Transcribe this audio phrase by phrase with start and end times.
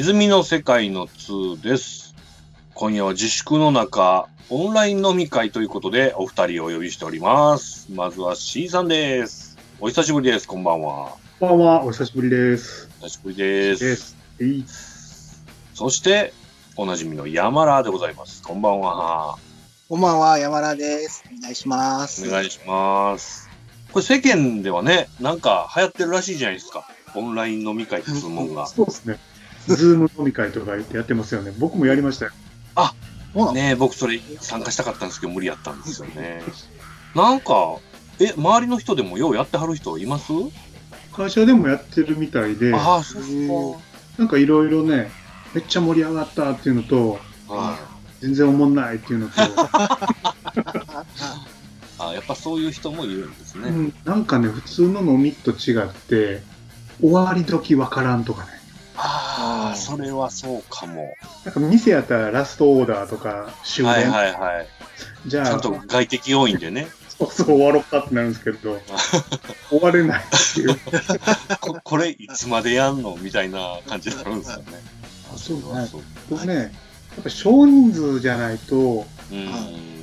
[0.00, 2.14] 泉の世界の2です。
[2.72, 7.86] 今夜は自粛の中、オンライン飲み会ということで、お二人をお呼びしております。
[7.92, 9.58] まずは C さんです。
[9.78, 10.48] お久しぶりです。
[10.48, 11.16] こんばんは。
[11.38, 12.88] こんばんは、お久しぶりです。
[13.02, 13.84] お久しぶりです。
[13.84, 14.16] です。
[14.40, 14.64] えい
[15.74, 16.32] そして、
[16.76, 18.42] おなじみの山ラでございます。
[18.42, 19.36] こんばんは。
[19.90, 21.24] こんばんは、山田です。
[21.38, 22.26] お願いします。
[22.26, 23.50] お願いします。
[23.92, 26.88] これ世間ではね、なんか流行ってるらしいじゃないですか。
[27.14, 28.66] オンライン飲み会っていうもんが。
[28.66, 29.18] そうですね。
[29.76, 31.52] ズーム飲み会とか言ってやってますよね。
[31.58, 32.32] 僕もやりましたよ。
[33.32, 36.42] そうなのねえ、僕それ参加したかったんですけど無理やったんですよね。
[37.14, 37.76] なんか、
[38.18, 40.32] え、周りの人でもようやってはる人います？
[41.12, 43.78] 会社でもやってるみたいで、ああ、そうそ
[44.18, 45.10] うなんかいろいろね、
[45.54, 47.54] めっちゃ盛り上がったっていうのと、か。
[47.54, 47.76] はい。
[48.20, 49.32] 全然おもんないっていうのと、
[51.98, 53.68] あやっぱそういう人もいるんですね。
[53.70, 56.42] うんなんかね、普通の飲みと違って、
[57.00, 58.59] 終わり時わからんとかね。
[59.02, 61.16] ああ、それはそうかも。
[61.44, 64.66] なんか店やったらラストオーダーとか終電、はいはいはい。
[65.26, 66.88] じゃあ、ちゃんと外敵要因でね。
[67.08, 68.78] そうそう終わろうかってなるんですけど、
[69.68, 70.78] 終われないっていう。
[71.60, 74.64] ここれいつまでやんのみたいな感じになるんですよね。
[75.34, 76.02] あそうれはそう。
[76.30, 76.62] 僕ね、や
[77.20, 79.48] っぱ少人数じゃないと、うん。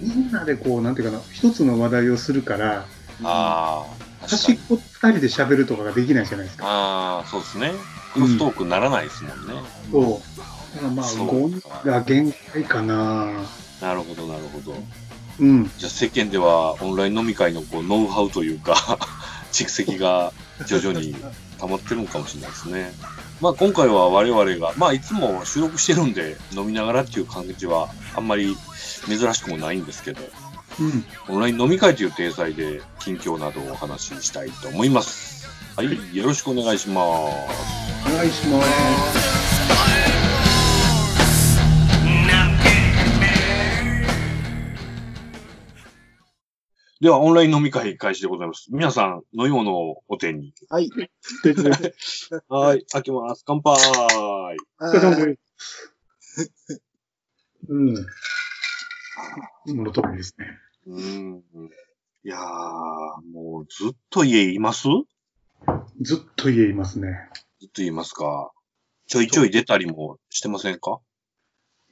[0.02, 2.86] みんなでこう、なんていうかな、一つの話題をするから、
[3.24, 4.08] ああ。
[4.28, 6.66] 端っこ二人で喋るとかができないじゃないですか。
[6.68, 7.72] ああ、そうですね。
[8.14, 9.54] クロストークにならないですもんね。
[9.92, 10.76] そう。
[10.76, 13.32] だからまあ、そう5人が限界かな。
[13.82, 14.76] なるほど、なるほど。
[15.40, 15.72] うん。
[15.78, 18.74] じゃあ世間ではオンライン飲み会のこうノウハウというか、
[19.52, 20.34] 蓄積が
[20.66, 21.16] 徐々に
[21.60, 22.94] 溜まってるのかもしれないですね。
[23.40, 28.58] まあ今回は我々が、まあいつも収録してるんで飲みながらっていう感じはあんまり
[29.06, 30.22] 珍しくもないんですけど、
[30.80, 31.06] うん。
[31.30, 35.48] オンライン飲み会という体裁で近況などをお話ししたいと思います。
[35.76, 37.04] はい、よろしくお願いしま
[37.62, 37.77] す。
[38.08, 39.28] お願いします。
[47.00, 48.70] ではオンライン飲み会開始でございます。
[48.72, 50.54] 皆さん飲み物をお手に。
[50.70, 50.90] はい。
[52.50, 53.44] はい、開けます。
[53.46, 53.76] 乾杯。
[54.80, 55.38] お疲れ様で
[56.26, 56.52] す。
[57.70, 57.94] うん。
[59.76, 60.48] ものとりですね。
[60.88, 61.44] うん。
[62.24, 62.42] いやー、
[63.32, 64.88] もうずっと家います？
[66.02, 67.30] ずずっと家いますね。
[67.66, 68.52] っといますか
[69.08, 71.00] ちょいちょい出たりもしてませんか？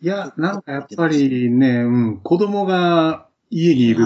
[0.02, 4.06] いや、なんかやっぱりね、うん、子供が家にいる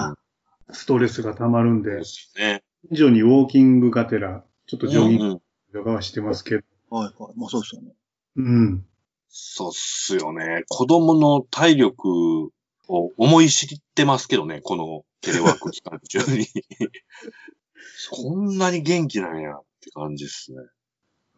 [0.70, 2.02] ストレスが溜まるんで
[2.38, 2.62] ね。
[2.88, 5.40] 近所にウォーキングがてら、ちょっとジョギングうんうん
[5.72, 7.32] とかはしてますけど、はいはい。
[7.36, 7.92] まあそうですよね。
[8.36, 8.86] うん。
[9.28, 10.64] そうっすよね。
[10.68, 12.50] 子供の体力
[12.88, 16.46] を思い知ってますけどね、このテレワーク期間中に。
[17.96, 20.58] そんなに元気なんやって感じですね。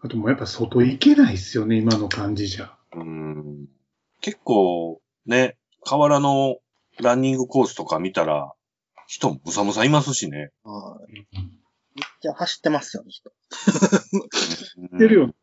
[0.04, 2.76] あともうやっぱ外行けないっすよね、今の感じじゃ。
[2.96, 3.68] うん。
[4.20, 6.56] 結構ね、河原の
[7.00, 8.52] ランニングコースとか見たら、
[9.06, 10.50] 人もむさむさいますしね。
[10.64, 11.12] はい。
[11.12, 11.24] めっ
[12.20, 13.30] ちゃ走ってますよね、人。
[14.90, 15.34] うん出るよね。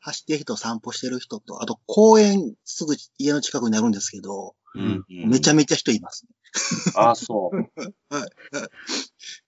[0.00, 6.92] 走ってる人、散歩してる人と、あと公園すぐ家の近くにあるんですけど、うんうんめちゃめちゃ人いますね。
[6.96, 7.70] あ、そう。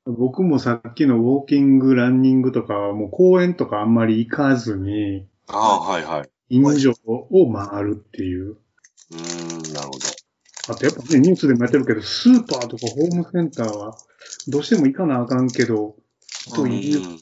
[0.10, 6.30] 僕もさっきのウォーキング、ランニングとかはもう公園とかあんまり行かずに、ああ、はいはい。
[6.50, 8.50] 近所を回るっていう。
[8.50, 9.98] うーん、なるほど。
[10.68, 13.96] あとやっぱね、ニュースでもやってるけど、スーパーとかホームセンターは、
[14.48, 15.96] どうしても行かなあかんけど、
[16.46, 17.18] 人いるようん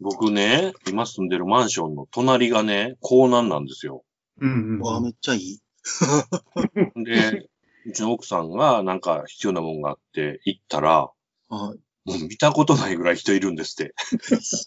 [0.00, 4.04] 僕ね、今住んでるマンションの隣がね、港南なんですよ。
[4.40, 5.04] うんわあ、うん。
[5.04, 5.60] めっちゃいい。
[7.04, 7.48] で、
[7.86, 11.10] うちの奥さんがなんか必要なもんがあって行ったら、
[11.48, 11.78] はい。
[12.06, 13.94] もう見たことないぐらい人いるんですって。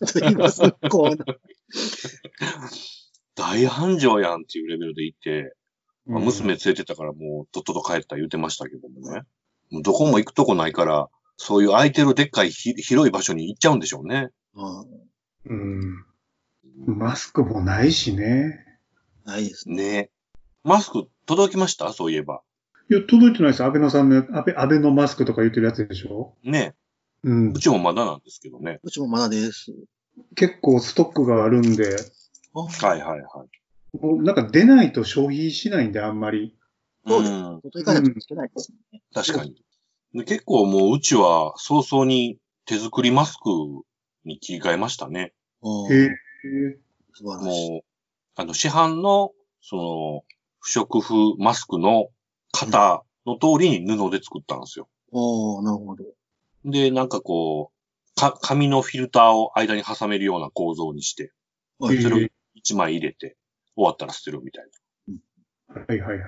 [0.07, 1.17] 人います、こう。
[3.35, 5.55] 大繁盛やんっていうレベルで行って、
[6.05, 9.23] まあうん娘連れてたからもうとっとと帰った言ってましたけどもね。
[9.69, 14.29] もうどこも行くとこないから、そういう空いてるでっかいひ広い場所に行っちゃうんでしょうね。
[14.53, 14.85] は
[15.45, 16.05] いうん。
[16.85, 18.65] マスクもないしね。
[19.25, 19.75] ないですね。
[19.75, 20.09] ね
[20.67, 21.93] マスク届きました？
[21.93, 22.41] そういえば。
[22.89, 23.63] いや、届いてないです。
[23.63, 26.35] 安倍野さんの、安倍、安倍のマスクとか言ってるやつでしょ？
[26.43, 26.75] ね
[27.23, 27.59] うんう。
[27.59, 28.79] ちもまだなんですけどね。
[28.83, 29.73] うちもまだです。
[30.35, 31.95] 結構ストックがあるんで、
[32.53, 33.97] あはいはいはい。
[34.01, 36.55] もうなんか出ないと消費しないんで、あんまり。
[37.07, 39.01] そうですん、外行かないとつけないですね。
[39.13, 39.55] 確かに。
[40.13, 43.49] で結構もううちは早々に手作りマスク
[44.25, 45.33] に切り替えましたね。
[45.61, 46.09] うんへえ。
[47.13, 47.71] 素晴らしい。
[47.71, 47.81] もう、
[48.35, 49.31] あの市販の、
[49.61, 50.23] その、
[50.67, 52.09] 不織布マスクの
[52.51, 54.89] 型の通りに布で作ったんですよ。
[55.13, 56.03] おー、なるほど。
[56.65, 61.31] で、なんかこう、か、紙のフィルターを間に挟めるような構造にして、
[61.79, 62.27] はいそれを
[62.57, 63.37] 1枚入れて、
[63.75, 64.65] 終わったら捨てるみたい
[65.69, 65.83] な。
[65.85, 66.27] はいはいはい。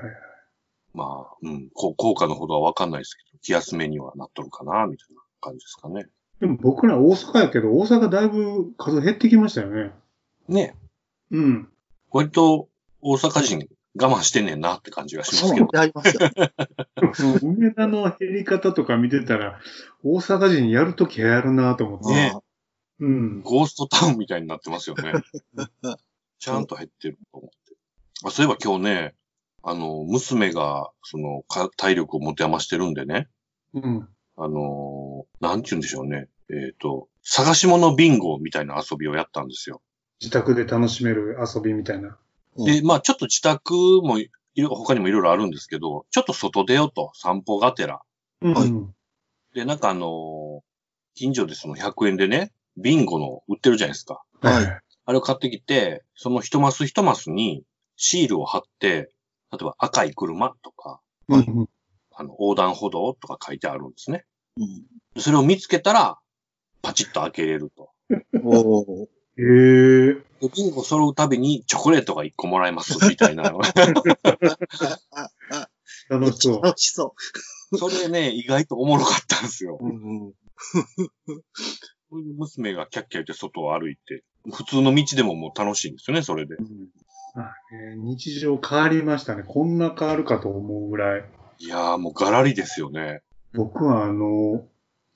[0.94, 6.07] まあ、うん、こう効果のほどはわかんないですけど、気休めにはなっとるかな、みたいな感じですかね。
[6.39, 9.92] でも僕ら大阪やけど、大阪だいぶ数減ってきましたよね。
[10.47, 10.75] ね、
[11.30, 11.69] うん。
[12.12, 12.69] 割と
[13.01, 13.68] 大阪人
[14.01, 15.67] 我慢してんねんなって感じがしますけど。
[15.73, 16.29] ありますよ。
[17.41, 19.59] 梅田の減り方とか見てたら、
[20.03, 22.13] 大阪人やるときやるなと思って。
[22.13, 22.33] ね
[23.01, 23.41] うん。
[23.41, 25.13] ゴーストタウンみたいになってますよね。
[26.39, 27.75] ちゃんと減ってると思って。
[28.25, 29.15] あそういえば今日ね、
[29.63, 33.27] あの、娘が、その、か体力を持て余してるんでね、
[33.73, 34.09] うん。
[34.37, 36.27] あのーなんて言うんでしょうね。
[36.49, 39.81] えっ、と、探し物ビンゴみたいな遊びをやったんですよ。
[40.21, 42.17] 自宅で楽しめる遊びみたいな。
[42.59, 43.73] うんで、まあちょっと自宅
[44.03, 48.01] もいろ、他にもいろいろあるんですけど、ちょっと外出ようと、散歩がてら。
[48.41, 48.53] うん。
[48.53, 48.73] はい
[49.53, 50.59] で、なんかあのー
[51.15, 54.21] 近所でその100円でね、ビンゴの売ってるじゃないですか。
[54.41, 54.81] はいはい。
[55.06, 57.65] あれを買ってきて、その一マス一マスに
[57.97, 59.11] シールを貼って、
[59.51, 61.69] 例えば赤い車とか、うんうん。
[62.15, 64.25] あの、横断歩道とか書いてあるんですね。
[64.56, 66.19] うんそれを見つけたら、
[66.81, 67.89] パチッと開けれると。
[68.44, 69.07] おー
[69.39, 73.44] ええでビンゴ揃うたびにチョコレートが1個もらえます、みたいな。
[73.44, 75.69] あ、あ、
[76.09, 76.62] 楽しそう。
[76.63, 77.13] 楽しそ
[77.77, 79.86] それね、意外とおもろかったんですよう。。
[79.86, 80.33] うんうん
[82.12, 86.56] 娘がキャッキャ言って外を歩いて、普通の道でももう楽しいんですよね、それで。
[87.35, 89.44] あえー日常変わりましたね。
[89.45, 91.25] こんな変わるかと思うぐらい。
[91.59, 93.21] いやーもうガラリですよね。
[93.53, 94.65] 僕はあの、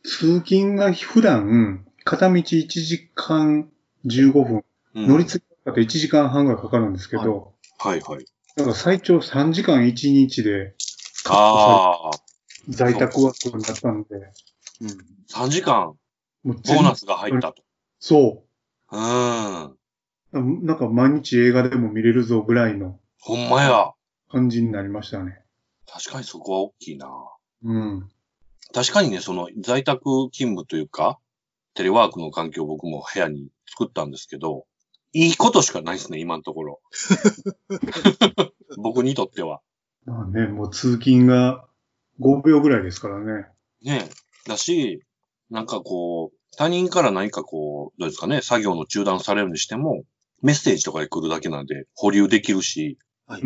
[0.03, 3.71] 通勤が普段、片道1時間
[4.05, 4.63] 15分、
[4.95, 8.25] うん乗り継ぎだと1時間半がかかるんですけど、はいはい。
[8.55, 10.75] だから最長3時間1日で
[11.27, 12.11] ああ、
[12.69, 14.09] 在宅ワークになったんで、
[14.81, 15.95] うん3時間
[16.43, 17.63] もう全ボーナスが入ったと。
[17.99, 18.43] そ
[18.91, 18.95] う。
[18.95, 20.65] うん。
[20.65, 23.93] なんか毎日映画でも見れるぞぐらいのほんまや。
[24.29, 25.39] 感じになりましたね。
[25.87, 27.07] 確かにそこは大きいな。
[27.63, 28.09] うん。
[28.73, 31.19] 確かにね、その在宅勤務というか、
[31.75, 33.47] テレワークの環境を僕も部屋に
[33.77, 34.65] 作ったんですけど、
[35.13, 36.81] いいことしかないですね、今のところ。
[38.77, 39.61] 僕にとっては。
[40.05, 41.65] まあね、もう通勤が
[42.19, 43.47] 5秒ぐらいですからね。
[43.83, 44.09] ね
[44.47, 45.03] だし、
[45.49, 50.03] なんかこう、他人から何かこう、どうですかね、作業の中断されるにしても、
[50.41, 52.97] メッセージとかで来るだけなんで、保留できるし、
[53.27, 53.41] はい。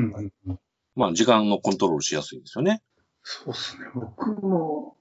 [0.95, 2.81] まあ時間のコントロールしやすいんですよね。
[3.23, 3.85] そうっすね。
[3.93, 4.95] 僕も、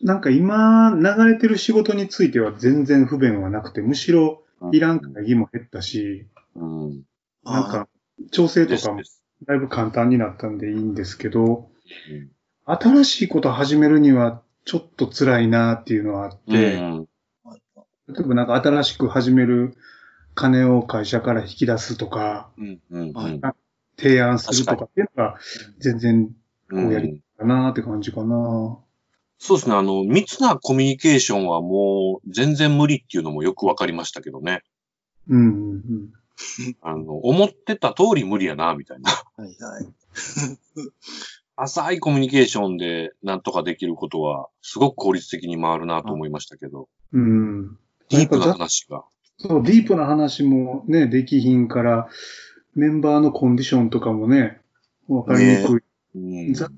[0.00, 4.42] なんか今流れてる仕事については全然不便はなくて、むしろ
[4.72, 7.02] いらん会議も減ったし、うん。
[7.44, 7.88] なんか
[8.30, 9.02] 調整とかも。
[9.46, 11.68] だいぶ簡単になったんでいいんですけど、
[12.10, 12.30] うん
[12.68, 17.08] 新しいこと始めるにはちょっと辛いなっていうのはあって、うん
[17.44, 17.62] はい
[18.08, 19.76] 例えばなんか新しく始める
[20.34, 22.80] 金を会社から引き出すとか、うん。
[22.90, 23.12] うん。
[23.12, 23.40] はい
[23.98, 25.36] 提案するとかっていうのが
[25.78, 26.30] 全然
[26.70, 26.84] うん。
[26.84, 28.78] こうやりかなって感じかな。
[29.38, 29.74] そうですね。
[29.74, 34.62] あの、密なコミュニケーションはもう全然無理っていうのもよくわかりましたけどね。
[35.28, 36.12] うんうんうん。
[36.80, 39.10] あの、思ってた通り無理やな、みたいな。
[39.10, 39.86] はいはい。
[41.56, 47.78] 浅いコミュニケーションでなんとかできることは、すごく効率的に回るなと思いましたけど、うん。
[48.10, 49.04] ディープな話が。
[49.38, 52.08] そう、ディープな話もね、できひんから、
[52.74, 54.60] メンバーのコンディションとかもね、
[55.08, 55.80] わかりにくい。
[56.48, 56.54] うん。
[56.54, 56.70] 雑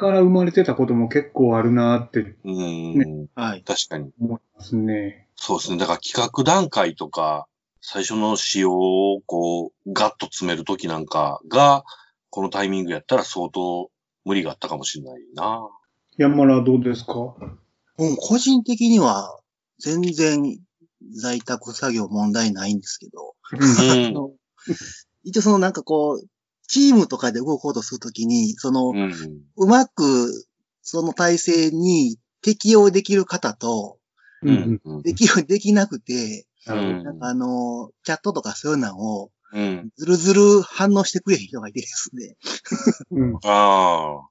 [0.00, 3.26] から生まれてたことも結構あるなってうん。
[3.34, 3.62] はい。
[3.62, 4.10] 確かに。
[4.18, 5.28] 思いますね。
[5.36, 5.76] そうですね。
[5.78, 7.46] だから企画段階とか、
[7.82, 11.84] 最初の仕様をこう、ガッと詰めるときなんかが、
[12.30, 13.90] このタイミングやったら相当
[14.24, 15.68] 無理があったかもしれないな。
[16.16, 17.12] 山田はどうですか？
[17.98, 19.38] うん、個人的には
[19.78, 20.58] 全然
[21.20, 23.60] 在宅作業問題ないんですけど、うん
[24.08, 24.30] あの
[25.24, 26.26] 一応そのなんかこう、
[26.70, 29.12] チームとかで動こうとするときに、その、うん。
[29.56, 30.46] うまく
[30.82, 33.98] その体制に適用できる方と、
[34.42, 34.80] ううんん。
[34.84, 35.02] うん。
[35.02, 39.90] 適用できなくて、うんなんかあの、チャットとかそういうのを、うん。
[39.96, 42.36] ずるずる反応してくれへん人がいてですね、
[43.10, 43.36] うん。
[43.44, 44.28] ああ。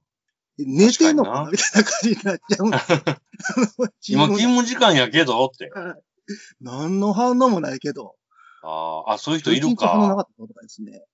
[0.56, 5.70] 寝てんのかみたいな感じになっちゃう 今ム勤務時間やけどって。
[6.60, 8.14] 何の反応もないけど。
[8.62, 10.22] ああ、あ、そういう人いる一日反応なかか。
[10.22, 11.04] ったことかですね。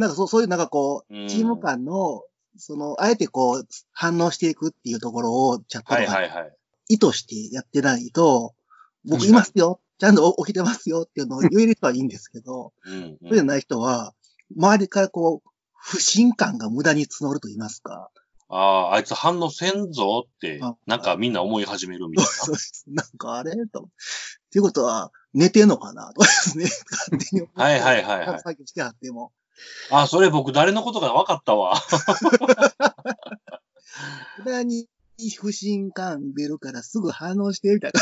[0.00, 2.22] なんかそう、そういうなんかこうんう、チーム間の、
[2.56, 6.46] その、あえてこう、反応していくっていうところを、チャットはいとか。
[6.88, 8.54] 意図してやってないと、
[9.04, 13.18] 僕いますよ、ちゃんと起きてますよっていうのを言える人はいいんですけど、うん。
[13.22, 14.14] そうじゃない人は、
[14.56, 18.10] 周りからこう、不信感が無駄に募ると言いますか、
[18.48, 22.84] ああ、あいつ反応せんぞってあ、なんかみんな思い始めるみたいそうです。
[22.88, 23.82] なんかあれと。
[23.82, 23.84] っ
[24.50, 26.64] ていうことは、寝てんのかなとかですね。
[26.90, 27.62] 勝手に思って。
[27.62, 29.32] はいはいはいはい作業してはっても。
[29.90, 30.02] な。
[30.02, 31.74] あ、それ僕誰のことか分かったわ。
[34.44, 34.88] 無駄に
[35.38, 38.00] 不信感出るからすぐ反応してみたいな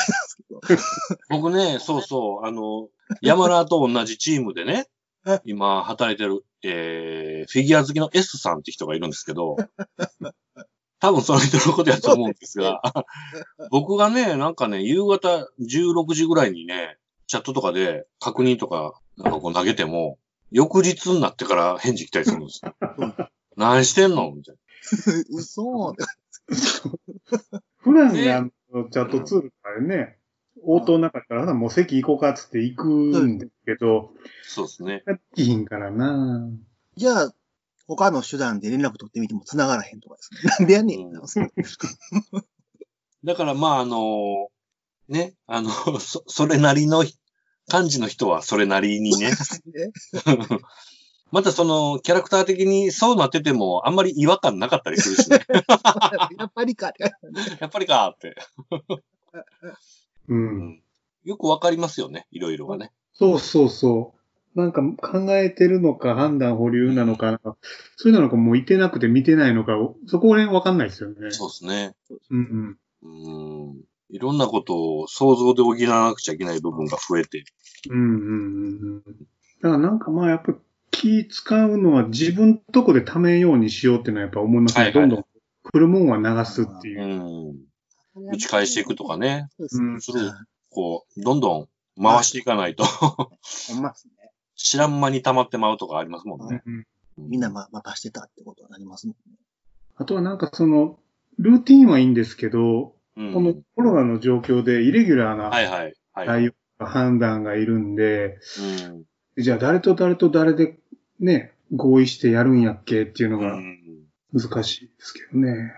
[0.69, 0.99] です
[1.29, 2.89] 僕ね、そうそう、あの、
[3.21, 4.87] 山田と同じチームでね
[5.25, 9.57] はい、 今働いてる、えー、フィギュア好きの S さんって人がいるんですけど、
[11.01, 12.83] 多分その人のことやと思うんですが、
[13.71, 20.19] 僕がね、なんかね、夕方16時ぐらいにね、チャットとかで確認とか、なんかこう投げても、
[20.51, 22.75] 翌日になってから返事来たりするんですよ。
[23.57, 24.33] 何してんの？
[24.33, 25.37] みたいけど。
[25.37, 25.95] 嘘
[27.79, 28.51] 普段にあの、
[28.91, 30.19] チャットツールとかでね、
[30.63, 34.21] 応答なかったら、もう席行こうかっつって行くんですけど、な。
[34.43, 35.03] そうですね。
[35.07, 36.51] やってひんからな
[36.97, 37.35] じゃあ、
[37.87, 40.41] 他の手段で連絡取ってみても繋がらへんとかですね。
[40.59, 41.09] なんでやねん。
[41.09, 41.23] うん
[43.25, 44.49] だからまああの、
[45.09, 47.05] ね、あの、そ、それなりの
[47.69, 49.31] 感じの人はそれなりにね。
[49.67, 49.93] ね
[51.31, 55.41] またその、キャラクター的にそうなってても、あんまり違和感なかったりするしね。
[56.39, 57.03] やっぱりかって。
[57.61, 58.35] やっぱりかって。
[60.29, 60.35] う。
[60.35, 60.83] うんん。
[61.25, 62.93] よくわかりますよね、いろいろがね。
[63.13, 64.19] そうそうそう。
[64.59, 67.39] なんか考えてるのか判断保留なのか、
[67.97, 69.73] そういうのなんかもういてなくて見てないのか、
[70.07, 71.31] そこら辺わかんないですよね。
[71.31, 71.95] そうですね。
[72.31, 73.69] うんうん。
[73.69, 73.85] うん。
[74.11, 77.45] いろんなことを想像で補わなくちゃいけない部分が増えて。
[77.91, 78.23] うんうんうん
[78.83, 79.03] うん。
[79.03, 79.11] だ
[79.63, 80.55] からなんかまあやっぱ
[80.91, 84.85] 気使うのは自分とこでためようにしようっていうのはやっぱ思いますね。
[84.85, 85.25] はいはいどんどん
[85.71, 87.03] 来るもんは流すっていう
[88.17, 88.23] う。
[88.25, 88.29] ん。
[88.33, 89.49] 打ち返していくとかね。
[89.59, 90.33] そうですうんする
[90.71, 91.69] こう、どんどん
[92.03, 93.31] 回していかないと、ほ
[93.75, 94.31] んまっすね。
[94.55, 96.63] 知らん間に溜まってまうとかありますもんね。
[96.67, 96.87] うん
[97.19, 99.37] みんなま、任してたってことはなりますもんね。
[99.97, 101.01] あとはなんかその、
[101.39, 105.95] ルーティンはいいんですけど、うんこのコロナの状況でイレギュラーなはいはい。
[106.13, 106.27] はい。
[106.27, 108.39] 対応、判断がいるんで、
[108.87, 109.43] うん。
[109.43, 110.79] じゃあ誰と誰と誰で
[111.19, 113.79] ね、合意してやるんやっけっていうのがうん。
[114.33, 115.73] 難しいですけどね。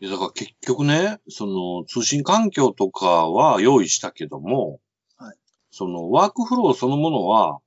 [0.00, 4.80] いやだから結局ね、その通信環境とかは用意したけども、
[5.16, 5.36] はい
[5.70, 7.58] そのワークフローそのものは、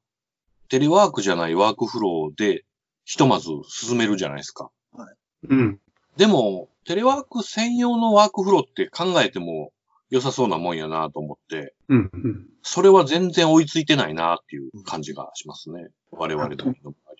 [0.67, 2.65] テレワークじゃないワークフローで、
[3.05, 4.71] ひとまず進めるじゃないですか。
[5.47, 5.79] うん。
[6.17, 9.71] でも、テレワーク専用のワークフローって考えても
[10.09, 12.09] 良さそうなもんやなと思って、うん。
[12.11, 12.47] うん。
[12.63, 15.89] それは全然追いついてないなっていう感じがしますね。
[16.09, 16.73] 我々の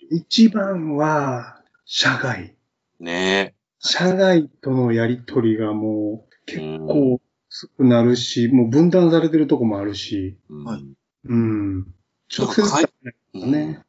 [0.10, 2.56] 一番は、社外。
[3.00, 6.56] ね社外とのやりとりがもうえ。
[6.56, 7.22] 結うん構
[7.52, 10.86] 薄くなるし、もう分断されてるとこもあるし、うんはい
[11.26, 11.82] うん。
[12.36, 12.86] 直接はい
[13.36, 13.84] 会ね。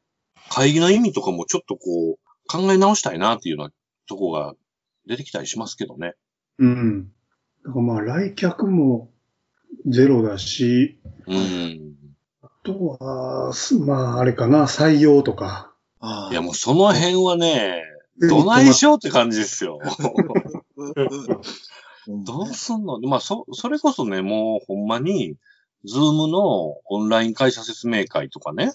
[0.50, 3.72] 会議の意味とかもちょっとこう、考え直したいなっていうような
[4.06, 4.52] とこが
[5.10, 6.14] 出てきたりしますけどね。
[6.58, 7.08] うん。
[7.64, 9.10] だからまあ来客も
[9.86, 11.96] ゼロだし、うん。
[12.42, 15.74] あとは、すまああれかな、採用とか。
[15.98, 16.30] ああ。
[16.30, 17.82] いやもうその辺はね、
[18.20, 19.80] どないしようって感じですよ。
[22.06, 23.00] どうすんの？
[23.00, 25.36] まあ、そ、それこそね、もうほんまに、
[25.84, 28.74] ズームのオンライン会社説明会とかね、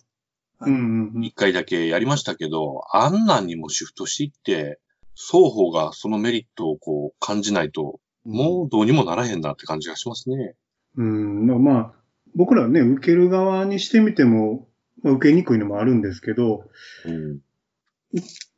[0.59, 4.79] うんうんうん一回だけやりましたけど、あんなんにもシフトしていって、
[5.15, 10.55] 双方がそのメリットをこう感じないと、もうどうにもならへんなって感じがしますね。
[10.98, 11.63] うん。
[11.63, 11.93] まあ、
[12.36, 14.67] 僕らはね、受ける側にしてみても、
[15.03, 16.65] まあ、受けにくいのもあるんですけど、
[17.05, 17.39] うん。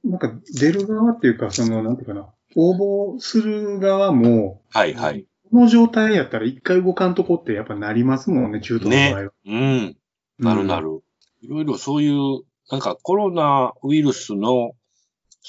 [0.03, 5.25] なんか出る側っていうか、その、なんていうかな、応募する側も、はいはい。
[5.51, 9.31] この状態やったら一回動かんとこってやっぱなりますもんね、中東の場合は。
[9.45, 9.97] うん。
[10.39, 11.03] なるなる。
[11.41, 14.73] いろいろそういう、なんかコロナウイルスの、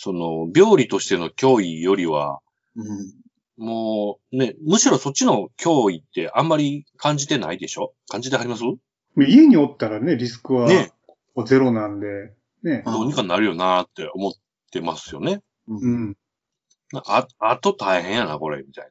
[0.00, 2.38] その、病理としての脅威よりは、
[2.76, 3.12] うん。
[3.56, 7.92] もうね、むしろそっちの脅威ってあんまり感じてないでしょ？
[8.08, 8.62] 感じてはります？
[8.62, 8.68] う
[9.20, 9.24] ん。
[9.24, 10.92] 家におったらね、リスクはね
[11.44, 12.84] ゼロなんで、ね。
[12.86, 14.32] あどうにかなるよなって思っ
[14.70, 15.42] てますよね。
[15.66, 15.74] う。
[15.74, 16.16] うんん。
[16.94, 18.90] あ、あと大変やな、これ、みたいな。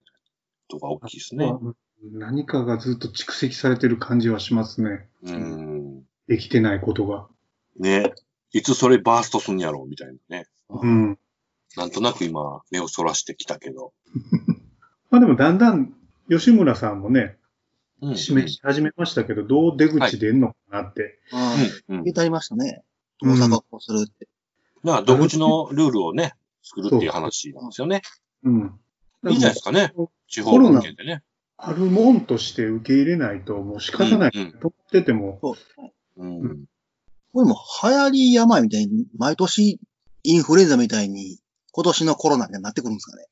[0.67, 1.45] とか大きいですね。
[1.45, 1.75] うん
[2.13, 5.07] 何かがずっと蓄積されてる感じはしますね。
[5.23, 6.03] うん。
[6.27, 7.27] できてないことが。
[7.79, 8.13] ね。
[8.51, 10.45] いつそれバーストすんやろうみたいなね。
[10.69, 11.19] うん。
[11.75, 13.93] なんとなく今、目をそらしてきたけど。
[15.09, 15.93] まあでもだんだん、
[16.29, 17.37] 吉村さんもね、
[18.01, 18.17] うん。
[18.17, 21.19] 示し始めましたけど、どう出口出んのかなって。
[21.89, 21.97] うん。
[21.97, 22.83] うん聞いてありましたね。
[23.21, 24.27] 大うん阪をするって。
[24.83, 28.01] まあ、独自のルールをね、作るっていう話なんですよね。
[28.43, 28.79] うん。
[29.27, 29.93] いいんじゃないですかね。
[30.27, 31.23] 地方コロナ文献でね。
[31.57, 35.39] あるもんとして受け入れないと、もう仕方ないうんと思ってても、
[36.17, 36.39] うん。
[36.41, 36.67] う
[37.33, 39.79] これも流行り病みたいに、毎年
[40.29, 41.39] インフルエンザみたいに
[41.71, 43.25] 今年のコロナになってくるんですかね。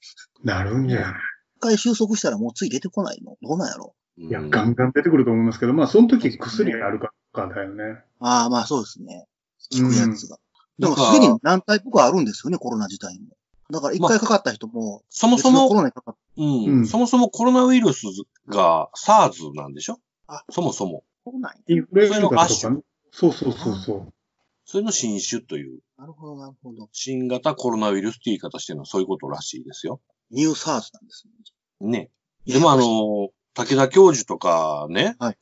[0.44, 1.14] なるんじゃない
[1.58, 8.02] 一回収束したらもう次出てこないのどうなんやろいや、ガンガン出てくると思いますけど、まあ、その時薬があるかだよね。
[8.22, 9.28] ああ、まあそうですね。
[9.74, 10.38] 効くやつが。
[10.80, 13.36] でもなんかすでに何タイプかあるんですよね、コロナ自体も。
[13.72, 18.04] だから一回かかった人も、そもそ別のコも、ロナにかかっうんうんそもそもコロナウイルス
[18.48, 20.00] が SARS なんでしょ？
[20.28, 21.04] あそもそも。
[21.24, 22.82] コロナにインフルエンザとかそね。
[23.12, 24.14] そうそうそうそう。
[24.65, 26.89] それの新種という、なるほど、なるほど。
[26.91, 30.01] 新型コロナウイルスって言い方してるのはそういうことらしいですよ。
[30.31, 31.27] ニューサーズなんです
[31.81, 31.89] ね。
[31.89, 32.12] ね。
[32.45, 35.38] でもあの、武田教授とかね、はい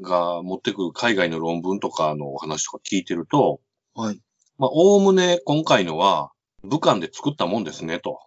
[0.00, 3.60] が持ってくる海外の論文とかのお話とか聞いてると、
[3.94, 4.20] はい。
[4.58, 6.30] まあ、おおむね今回のは
[6.64, 8.20] 武漢で作ったもんですね、と。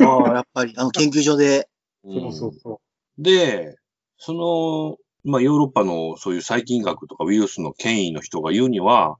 [0.00, 1.68] ああ、やっぱり、あの、研究所で、
[2.04, 2.80] そうそうそ
[3.18, 3.76] で、
[4.18, 4.96] その、
[5.30, 9.16] まあ、ヨーロッパのそういう細菌学とかウイルスの権威の人が言うには、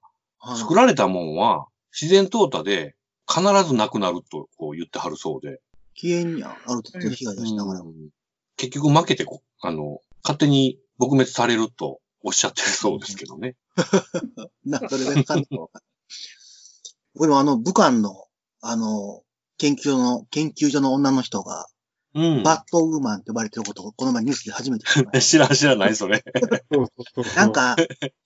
[0.47, 2.95] はい作られたもんは自然淘汰で
[3.27, 5.61] 必ずなくなるとこう言ってはるそうで、
[5.95, 6.51] 消えんやん。
[6.51, 7.81] ある程度被害出しながら。
[7.81, 7.95] うん
[8.57, 13.57] 結局負けてこ、あの、勝手に撲滅されるとおっしゃってるそうですけどね。
[14.65, 15.83] な、それでかんのかわかんない。
[17.15, 18.27] 僕もあの、武漢の、
[18.61, 19.23] あの、
[19.59, 21.67] 研究の、研究所の女の人が、
[22.15, 22.43] うん。
[22.45, 24.87] バットウーマンって呼ばれてることを、この前ニュースで初めて
[25.21, 26.23] 知 らん知らない、それ。
[27.35, 27.75] なん、か、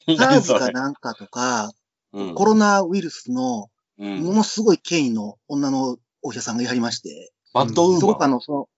[0.06, 1.72] 何それ かなんかとか、
[2.12, 2.34] うん。
[2.34, 4.22] コロナウイルスの、うん。
[4.22, 8.00] ものすごい権威の女のお医者さんがいはりまして、バッドウーマン。
[8.00, 8.68] そこかの、その、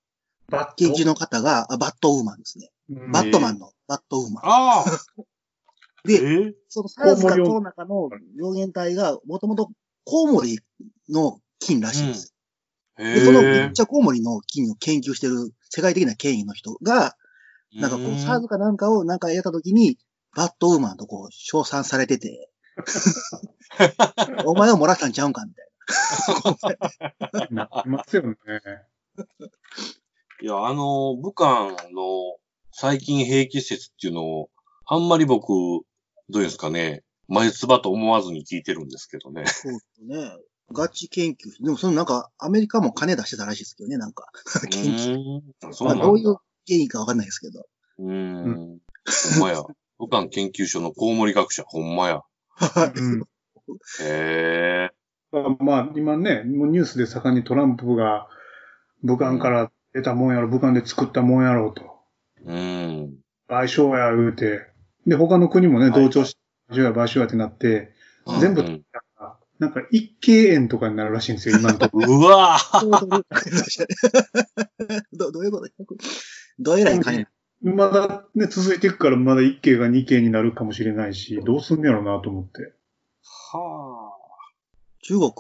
[0.49, 0.75] バット？
[0.77, 2.71] 研究の方が、あバットウーマンですね。
[2.91, 3.13] うん。
[3.13, 4.45] バットマンの、バットウーマン。
[4.45, 4.85] ああ。
[6.05, 9.71] で、えその SARS かコロナかの病原体が、もともと
[10.05, 10.61] コウモリ
[11.09, 12.35] の菌らしいんです。
[12.99, 17.17] へで、そのめえっちゃコウモリの菌を研究してる世界的な権威の人が、
[17.75, 19.99] なんかこう、SARS かなんかをなんかやった時に、
[20.35, 22.50] バットウーマンとこう、称賛されてて、
[24.47, 25.71] お前を漏らしたんちゃうんかみたい
[27.51, 28.37] なりますよね。
[30.43, 32.39] いや、あの、武漢の
[32.73, 34.51] 最近兵器説っていうのを、
[34.87, 35.51] あんまり僕、
[36.31, 39.43] どうですかね、眉唾と思わずに聞いてるんですけどね。
[39.43, 39.49] な。
[39.49, 40.37] そうですね。
[40.73, 41.65] ガチ研究。
[41.65, 44.31] でもそのなんか、アメリカも金出してたらしいですけどね、なんか。
[44.71, 45.15] 研究。
[45.15, 46.05] うんそうなんだ。
[46.05, 47.67] まあどういう原因かわかんないですけど。
[47.99, 48.79] うーん。
[49.33, 49.63] ほんまや。
[49.99, 52.23] 武漢研究所のコウモリ学者、ほんまや。
[52.95, 53.23] うん
[54.01, 54.91] へえ。
[55.61, 58.29] まあ、今ね、もうニュースで盛んにトランプが
[59.03, 61.83] 武漢から出たもんやろ、武漢で作ったもんやろうと。
[62.45, 63.19] うん。
[63.49, 64.67] 賠償や言うて。
[65.07, 67.93] で、他の国もね、はい同調して、賠償や賠償やってなって、
[68.41, 68.83] 全部うん
[69.61, 72.17] なんか一経円とかになるらしいんですよ、 今のところ。
[72.17, 73.25] うわぁ
[75.13, 75.69] どどういうこと
[76.59, 77.29] どうえらい金
[77.63, 82.73] まだね、続いていくから、まだ一経が二経になるかもしれないし、どうすんのやろうなと思って。
[83.53, 84.13] は
[85.03, 85.33] 中国、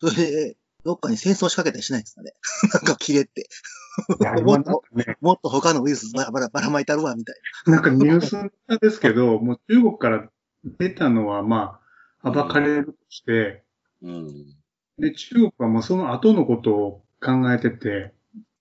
[0.00, 2.32] それで、どっかに戦争仕掛けたりしないんですかね？
[2.72, 3.48] なんか切れって。
[4.20, 10.30] いや、 今なんかね、もっと他のウイルスばらばらばらまいたるわ、みたいなんかニュースですけど、もう中国から
[10.64, 11.80] 出たのは、ま
[12.22, 14.08] あ、暴かれるとして、ぁ。
[14.08, 14.56] うん。
[14.98, 18.14] で、中国はもうその後のことを考えてて、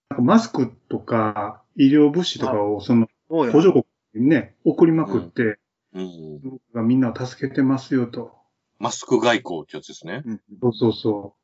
[0.10, 3.52] なんかマスクとか医療物資とかをそのな。
[3.52, 5.60] 補助国にね、送りまくって、
[5.94, 6.08] うん。
[6.08, 8.34] 中国がみんなを助けてますよと。
[8.80, 10.24] マスク外交ってやつですね。
[10.26, 11.36] うんそうそうそ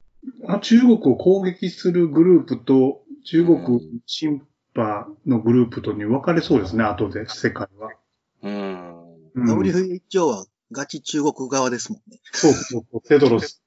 [0.47, 0.51] う。
[0.51, 7.91] あ中国を攻撃するグループと中国審判のグループとに分かれそうですね、後で、世界は。
[8.41, 9.13] うん。
[9.33, 12.19] うん WHO はガチ中国側ですもんね。
[12.31, 13.63] そうそうそう、テドロス。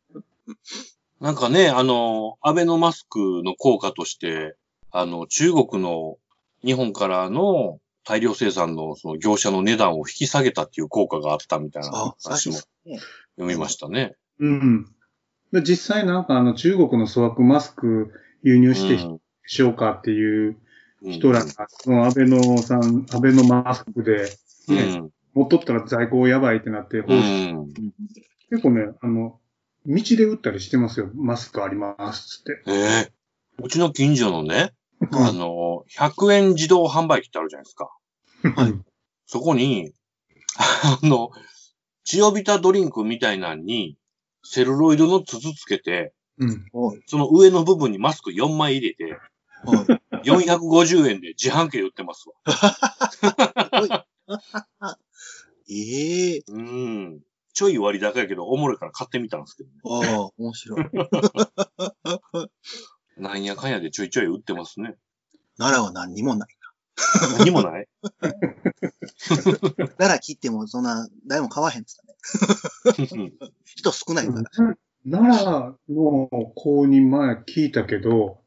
[1.21, 4.57] なんかね、あの、アベノマスクの効果として、
[4.91, 6.19] あの、中国の
[6.65, 12.99] 日本からの大量生産のその業者の値段を引き下げたっていう効果があったみたいなあ、話もね。
[13.37, 14.15] 読みましたね。
[14.39, 14.87] うん。
[15.53, 18.99] で実際なんかあの中国の粗悪マスク輸入して
[19.47, 24.33] しようかっていううん人らが、そのアベノさん、アベノマスクで、
[24.69, 24.77] うん。
[24.77, 25.03] ね、
[25.35, 27.73] 持っとったら在庫やばいってなって、うん。
[28.51, 29.39] 結構ね、あの、
[29.87, 31.11] 道で売ったりしてますよ。
[31.15, 32.63] マスクありますって。
[32.67, 32.73] え
[33.09, 33.13] え
[33.63, 34.71] うちの近所のね、うん
[35.13, 37.91] あの、100円自動販売機ってあるじゃないですか。
[38.43, 38.75] はい
[39.29, 39.93] そこに、
[40.57, 41.31] あの、
[42.05, 43.99] チオビタドリンクみたいなのに、
[44.45, 46.67] セルロイドの筒つけて、うん。
[46.73, 47.03] はい。
[47.07, 49.19] その上の部分にマスク4枚入れて、
[49.65, 49.85] は
[50.23, 50.29] い。
[50.29, 52.35] 450円で自販機で売ってますわ。
[55.69, 57.21] ええうん。
[57.53, 60.81] ちょい割高やけど、おもろいから買ってみたんですけど、ね、ああ、面白い。
[63.17, 64.95] なんやかんやでちょいちょい売ってますね。
[65.59, 66.49] 奈良は何にもない。
[67.39, 67.89] 何もない？
[69.99, 73.33] 奈良切ってもそんな、誰も買わへんっつったね。
[73.65, 74.77] 人少ないから。
[75.11, 78.39] 奈良の子に前聞いたけど、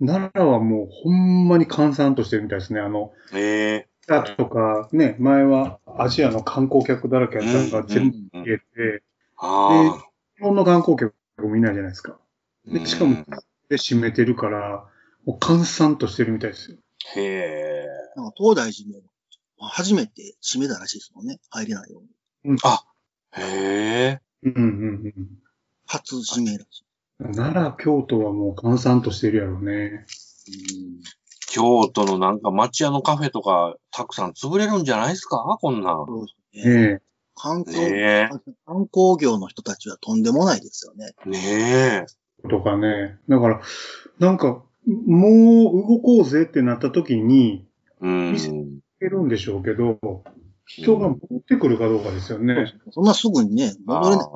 [0.00, 2.80] 奈良はもうほんまに閑散としてるみたいですね。
[2.80, 9.02] あの、ええだとか、ね、前はアジアの観光客だらけやったのが全部うん消えて、
[9.36, 10.00] あ
[10.36, 12.18] 日本の観光客もいないじゃないですか。
[12.68, 12.70] あ。
[12.72, 13.26] でしかもうん
[13.68, 14.84] で、閉めてるから、
[15.24, 16.78] もう閑散としてるみたいですよ。
[17.14, 17.86] へえ。
[18.16, 19.02] なんか東大寺も
[19.58, 21.38] 初めて閉めたらしいですもんね。
[21.50, 22.00] 入れないよ
[22.44, 22.58] うに。
[23.36, 24.20] へえ。
[24.42, 24.58] うんう
[25.08, 25.12] ん
[25.86, 26.84] 初閉めらしい。
[27.20, 27.32] うん。
[27.34, 29.72] 奈良、京都はもう閑散としてるやろうね。
[29.72, 30.50] う
[30.84, 31.00] ん
[31.50, 35.56] 京都のなんか町屋のカフェとか、たくさん潰れるんじゃないですか？
[35.60, 36.06] こんなん。
[36.06, 36.92] そうですね。
[36.92, 37.00] ね
[37.34, 38.30] 観光、ね
[38.66, 41.12] 観光業の人たちはとんでもないですよね。
[41.26, 41.30] え。
[41.30, 41.38] ね
[42.04, 42.06] え。
[42.48, 43.18] とかね。
[43.28, 43.60] だから、
[44.18, 47.66] なんか、もう動こうぜってなった時に、
[48.02, 48.06] え。
[48.06, 48.34] うん。
[48.36, 49.98] いけるんでしょうけど、
[50.66, 52.74] 人が戻ってくるかどうかですよね。
[52.90, 54.26] そんなすぐにね、戻れない。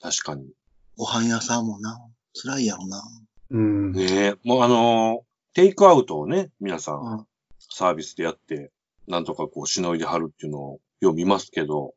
[0.00, 0.50] 確かに。
[0.96, 2.00] ご飯屋さんもな、
[2.34, 3.02] 辛いやろな。
[3.50, 3.92] うん。
[3.92, 4.34] ねえ。
[4.44, 7.26] もうあのーテイクアウトをね、皆さうんん
[7.58, 8.70] サービスでやって、
[9.08, 11.94] なんとかこう、しのいではるっていうのをよう見ますけど、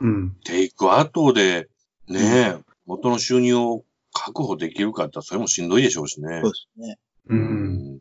[0.00, 0.36] うん。
[0.44, 1.68] テイクアウトで、
[2.08, 3.84] ねえ、元の収入を
[4.28, 6.52] 確保できるかって言ったらそれもしんどいでしょうしねそう。
[6.52, 6.98] ですね。
[7.28, 7.34] う。
[7.34, 7.98] うん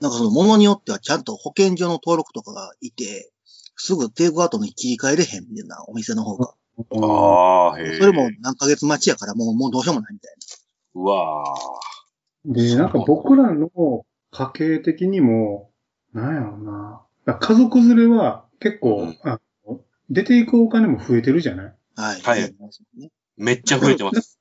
[0.00, 3.30] なんかその物によってはちゃんと保健所の登録とかがいて、
[3.76, 6.54] すぐテイクアウトに切り替えれへんみたいな、お店の方が。
[7.02, 7.98] ああ、へえ。
[7.98, 10.34] それも何ヶ月待ちやからもう、もうどうしようもないみたい
[10.94, 11.54] うわあ。
[12.46, 13.68] で、なんか僕らの
[14.30, 15.70] 家計的にも、
[16.14, 17.36] なんやろうな。
[17.38, 19.16] 家族連れは結構、うん
[20.12, 21.74] 出ていくお金も増えてるじゃない？
[21.94, 22.02] な。
[22.04, 22.20] はい。
[22.22, 22.54] はい
[23.36, 24.39] めっちゃ増えてます。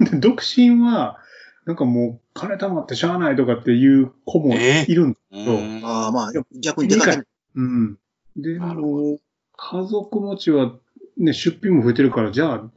[0.00, 1.18] で、独身は、
[1.64, 5.80] なんかもう金貯まってしゃあないとかっていう子もえーいるんだうそん。
[5.84, 7.22] ああ、まあ、逆に出かい。
[7.54, 7.98] うん。
[8.36, 9.18] でも、
[9.56, 10.74] 家族持ちは、
[11.16, 12.70] ね、出費も増えてるから、じゃあ、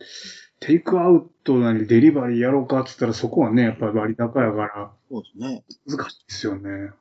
[0.59, 5.63] テイクアウトなりデリバリーやろうかって言ったら、そこはね、やっぱり割高やから、そうですね。
[5.85, 6.91] 難しいですよね。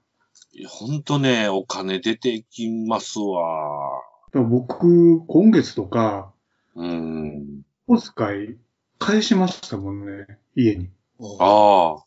[0.69, 4.03] ほんとね、お金出てきますわ。
[4.33, 6.33] 僕、今月とか、
[6.75, 7.63] うん。
[7.87, 8.57] お使い
[8.99, 10.91] 返しましたもんね、家に。
[11.19, 12.03] おああ。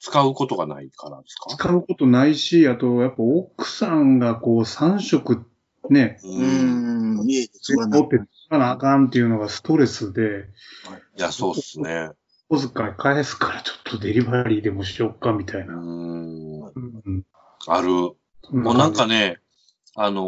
[0.00, 1.50] 使うことがないからですか？
[1.56, 5.44] 使うことないし、あと、やっぱ奥さんがこう3食
[5.90, 8.00] ね、うーん、家で作らない。
[8.00, 8.26] 持って使
[8.56, 10.46] わなあかんっていうのがストレスで、
[11.18, 12.10] いや、そうっすね。
[12.48, 15.74] お使い返すからちょっとデリバリーでもしよっかみたいうな。
[15.76, 16.60] ん。
[16.60, 16.68] う
[17.10, 17.24] ん
[17.66, 17.88] ある。
[17.88, 18.16] も
[18.50, 19.38] うなんかね、
[19.94, 20.24] あのー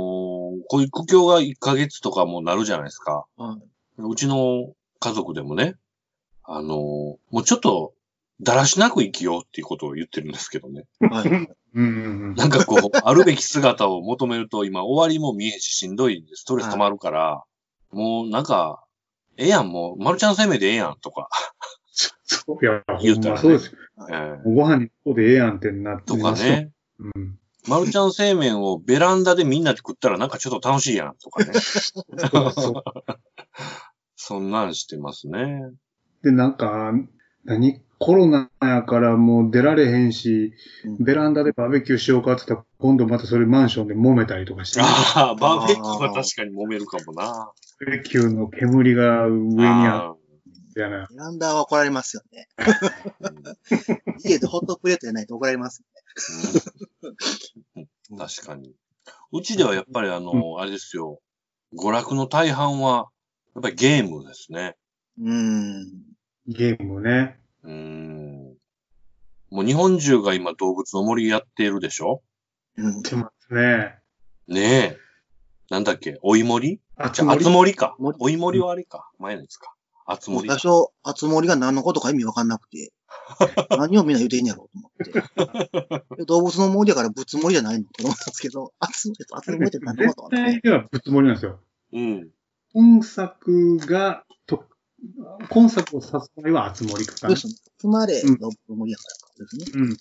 [0.69, 3.27] こういう苦境が1ヶ月とかもなるじゃないですか。
[3.37, 3.59] は
[3.99, 5.75] うちの家族でもね、
[6.45, 7.95] あのーもうちょっと、
[8.41, 10.85] だらしなく生きようっていうことを言ってるんですけどね。
[11.01, 11.07] い。
[11.07, 11.29] はい。
[11.29, 11.85] うんうん
[12.31, 17.45] うんなんかこう、 あるべき姿を求めると、今終わりも見えんししんどいんで、ストレス溜まるから、
[17.93, 18.85] もうなんか、
[19.37, 21.29] ええやん、もう、マルちゃん生命でええやんとか、
[22.25, 23.79] そういや、言うたらねほんまそうですよ。
[24.11, 26.73] えーご飯にここでええやんってなってとかね。
[26.99, 27.39] うん。
[27.67, 31.53] マルちゃん製麺をベランダでみんなで食ったらなんかちょっと楽しいやんとかね。
[34.17, 35.71] そんなんしてますね。
[36.25, 36.93] で、なんか、
[37.45, 37.81] 何？
[38.01, 40.53] コロナやからもう出られへんし、
[40.85, 47.51] うんベランダでバーベキューしようかって言ったら、今度またそれマンションで揉めたりとかして、バああ、バーベキューは確かに揉めるかもな。
[47.87, 50.19] ーベキューの煙が上にああっ
[50.75, 51.07] てやな。
[51.09, 52.49] ベランダは怒られますよね。
[52.59, 53.57] ー
[54.29, 55.83] 家でホットプレートじゃないと怒られます
[58.11, 58.75] うん確かに。
[59.33, 61.21] うちではやっぱりあの、あれですよ。
[61.77, 63.09] 娯楽の大半は、
[63.55, 64.59] やっぱりゲームですね。
[64.61, 64.77] よね。
[65.19, 66.14] うーん。
[66.47, 67.39] ゲームね。
[67.63, 68.55] うーん。
[69.51, 72.23] もう日本中が今動物の森やっているでしょ？
[72.77, 73.03] うん。
[73.03, 73.99] 出ますね。
[74.49, 74.99] ねえ。
[75.71, 76.19] なんだっけ？
[76.23, 76.81] おい森？
[76.97, 78.17] あじゃあ、あつ森か森？
[78.21, 79.11] おい森はあれか。
[79.19, 79.75] 前のやつか。
[80.07, 80.59] あつ森最。
[80.59, 80.69] 初、
[81.03, 82.93] あつ森が何のことか意味わかんなくて、
[83.71, 84.79] 何をみんな言うてんやろう
[85.09, 86.17] と思って。
[86.19, 87.85] で 動物の森だからぶつ森じゃないの？
[87.85, 90.37] と思ったんですけど、あつ森って、あつ森って何の絶こと？
[90.37, 91.61] 対ではぶつもりなんですよ。
[91.93, 92.29] うん。
[92.75, 94.34] 本作が、と、
[95.51, 97.19] 今作を指す場合はあつ森かな。
[97.19, 97.55] そうですね。
[97.79, 99.05] つまれ、の森やか
[99.39, 99.67] らですね。
[99.75, 99.97] うん。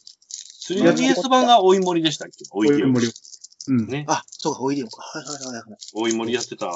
[0.96, 2.46] 3DS 版がおい森でしたっけ？
[2.52, 2.84] おい森。
[2.84, 3.08] おい森。
[3.68, 3.88] うん。
[3.88, 4.06] ね。
[4.08, 5.02] あ、そうか、おいでよか。
[5.02, 5.80] はいはいはいはい。
[5.96, 6.72] おい森やってた。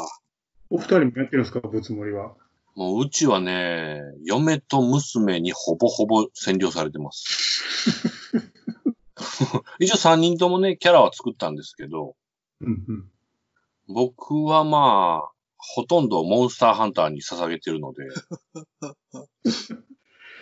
[0.70, 2.36] お二人もやってるんですか、ぶつ森は？
[2.76, 7.64] もううちはね、嫁と娘にほぼほぼ占領されてます。
[9.80, 12.16] 一応3人ともね、キャラは作ったんですけど、
[12.62, 13.12] うんうん。
[13.88, 15.32] 僕はまあ、
[15.76, 18.04] ほとんどモンスターハンターに捧げてるので、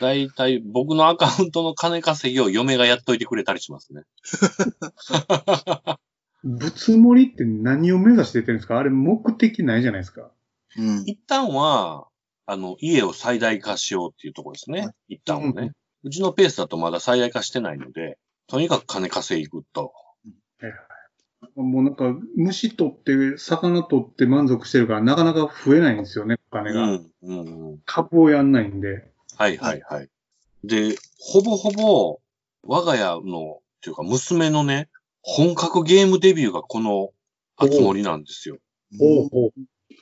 [0.01, 4.03] だいたい僕のアカウントの金稼ぎを嫁がやっといてくれたりしますね。
[6.43, 8.77] ぶつ森って何を目指して出てるんですか？
[8.77, 10.29] あれ目的ないじゃないですか。
[10.77, 11.03] うん。
[11.05, 12.07] 一旦は、
[12.45, 14.93] あの、家を最大化しようっていうところですねは。
[15.07, 15.71] 一旦はね。
[16.03, 19.91] うちのペースだとまだ最大化してないので、とにかく金稼いでいくと。
[21.55, 26.84] もうなんか、虫取って、魚取って満足してるから、なかなか増えないんですよね、お金が。
[26.84, 27.39] うん、うん、
[27.71, 27.79] うん。
[27.86, 29.08] 株をやんないんで。
[29.38, 30.10] はいはいはい。
[30.63, 32.19] で、ほぼほぼ、
[32.63, 34.89] 我が家の、っていうか娘のね、
[35.21, 37.12] 本格ゲームデビューがこの、
[37.58, 38.58] あつ森なんですよ。
[38.99, 39.51] おうおう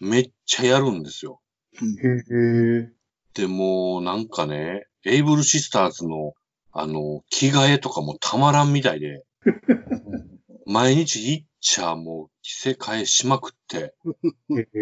[0.02, 1.42] めっちゃやるんですよ。
[1.74, 2.92] へえ。
[3.34, 6.34] でも、なんかね、エイブルシスターズの、
[6.72, 9.24] あの、着替えとかもたまらんみたいで、
[10.66, 13.96] 毎日いっちゃもう着せ替えしまくって、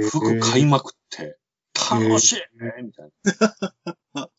[0.10, 1.38] 服買いまくって、
[1.91, 2.39] 楽しい
[2.84, 3.12] みたい
[4.13, 4.30] な。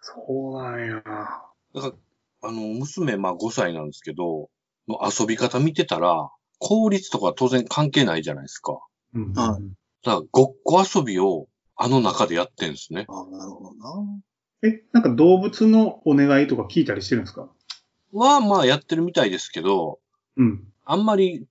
[0.00, 0.94] そうなんや。
[0.96, 1.92] だから、
[2.42, 4.50] あの、娘、まあ5歳なんですけど、
[4.86, 8.78] の遊び方見てたら、効率とか当然関係ないじゃないですか。
[9.14, 9.58] うんは
[10.04, 13.06] だから、ごっこ遊びをあの中でやってんですね。
[13.08, 14.20] ああ、なるほどな。
[14.62, 17.48] え、なんか動物のお願いとか聞いたりしてるんですか？
[18.12, 19.98] は、まあやってるみたいですけど、
[20.36, 20.68] うん。
[20.84, 21.46] あんまり、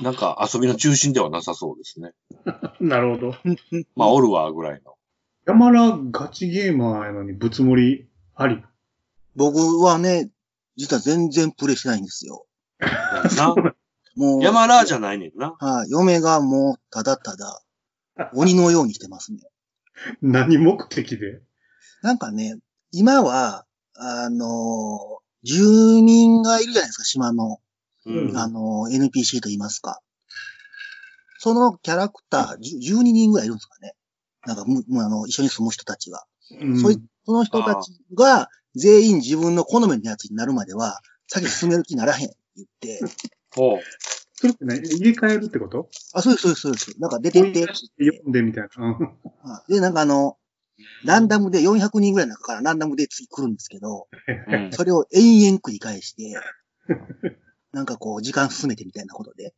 [0.00, 2.12] なんか遊びの中心ではなさそうですね。
[2.80, 3.34] なるほど。
[3.96, 4.94] まあ、おるわ、ぐらいの。
[5.46, 8.62] 山田ガチゲーマーやのにぶつ盛りあり？
[9.34, 10.30] 僕はね、
[10.76, 12.46] 実は全然プレイしてないんですよ。
[13.36, 13.54] な？
[14.16, 15.56] もう、山ラーじゃないねんな。
[15.60, 17.62] はい、嫁がもう、ただただ、
[18.34, 19.40] 鬼のようにしてますね。
[20.22, 21.42] 何目的で？
[22.02, 22.58] なんかね、
[22.92, 27.60] 今は、あの、住民がいるじゃないですか、島の。
[28.06, 28.36] うん。
[28.36, 30.00] あの、NPC と言いますか。
[31.38, 33.94] そのキャラクター、じゅ12人ぐらいいるんですかね。
[34.46, 36.24] なんか、む、むあの、一緒に住む人たちが。
[36.60, 43.00] うんそいその人たちが、全員自分の好みのやつになるまでは、先進める気にならへんって言って、
[43.50, 43.80] ほう。
[44.34, 45.88] それってね、入れ替えるってこと？
[46.12, 47.00] あ、そうです、そうです、そうです。
[47.00, 47.66] なんか出てって、
[47.98, 48.86] 読んでみたいな。
[48.86, 48.92] う ん
[49.50, 50.38] はいで、なんかあの、
[51.04, 54.08] ランダムで400人ぐらいの中からランダムで次来るんですけど、
[54.48, 54.70] うん。
[54.72, 56.38] それを延々繰り返して、
[57.76, 59.52] なんかこう、時間進めてみたいなことで。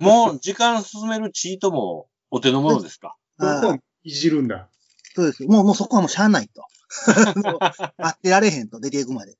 [0.00, 3.16] もう、時間進めるチートも、お手の物ですか。
[3.38, 4.68] そこいじるんだ。
[5.14, 5.44] そうです。
[5.44, 6.66] もう、もうそこはもうしゃあないと。
[7.96, 9.38] 待ってられへんと、出ていくまで。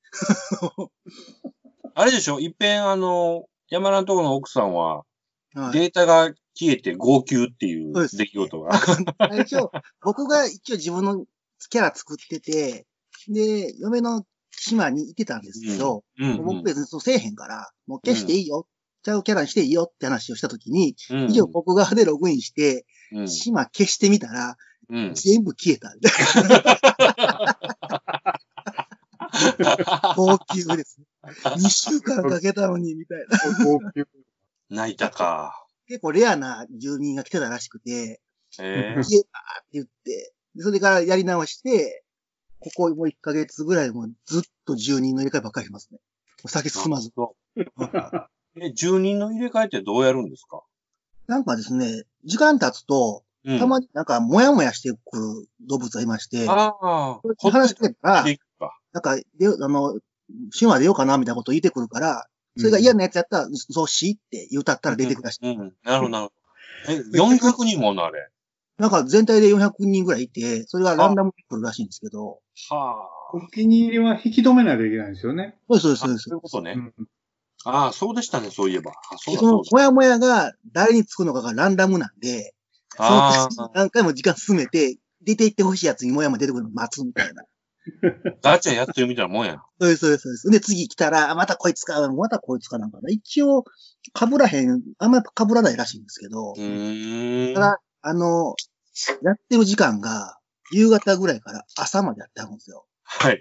[1.96, 4.98] あれでしょ一遍、あの、山田のところの奥さんは、
[5.54, 8.78] はい、データが消えて号泣っていう出来事が。
[9.18, 9.56] 最初、
[10.02, 11.24] 僕が一応自分の
[11.68, 12.86] キャラ作ってて、
[13.26, 14.24] で、嫁の
[14.60, 18.66] 島に行ってたんですけど、うんもう僕別にそうせえへんから、もう消していいよ。
[19.02, 21.30] ちゃうキャラにしていいよって話をしたときに、うん。
[21.30, 23.28] 一応僕がでログインして、うん。
[23.28, 24.56] 島消してみたら、
[24.90, 25.14] うん。
[25.14, 25.94] 全部消えた。
[30.14, 31.00] 高級です。
[31.22, 33.38] 2週間かけたのに、みたいな。
[33.64, 34.06] 高級
[34.70, 35.66] 泣いたか。
[35.86, 38.20] 結構レアな住人が来てたらしくて、
[38.60, 42.04] ええ消えたって言って、でそれからやり直して、
[42.60, 45.98] ここもう1ヶ月ぐらいもうずっと住人の入れ替えばっかりしますね。
[46.44, 47.10] お酒進まず。
[48.60, 50.62] え、住人の入れ替えってどうやるんですか？
[51.26, 53.58] なんかですね、時間経つと、うん。
[53.58, 58.24] たまになんかもやもやしてくる動物がいまして、ああ、話してたら。
[58.92, 59.98] なんか、で、あの、
[60.50, 65.46] 島出ようかなみたいなこと言ってくるから、それが嫌なやつやったら、そうしって言うたったら出てくるらしい。
[65.46, 65.74] うん。
[65.84, 66.32] なるほど、なるほ
[66.86, 66.92] ど。
[66.92, 68.28] え、400人ものあれ。
[68.78, 73.36] なんか全体で400人ぐらいいて、それがランダムで来るらしいんですけど、はあ。
[73.36, 75.58] お気に入りは引き止めないといけないんですよね。
[75.68, 76.72] そうです、そうです、そうですそういうことね。
[76.76, 77.08] うん
[77.64, 78.92] ああ、そうでしたね、そういえば。
[78.92, 79.46] あ、そうでそ。
[79.46, 82.54] のもやもやが誰につくのかがランダムなんで、
[82.96, 87.42] その何回も時間進めて、出て行ってほしいやつにもやもや出てくるのを待つみたいな。
[88.42, 89.60] ガチャやってるみたいなもんや。
[89.80, 90.50] そうです、そうです、そうです。
[90.50, 93.10] で、次来たら、あまたこいつか、またこいつかなんかな。
[93.10, 93.64] 一応、
[94.14, 97.54] 被らへん、あんまり被らないらしいんですけど、うーん。
[97.54, 98.54] ただ、あの、
[99.22, 100.38] やってる時間が、
[100.70, 102.86] 夕方ぐらいから朝までやってあるんですよ。
[103.04, 103.40] はい。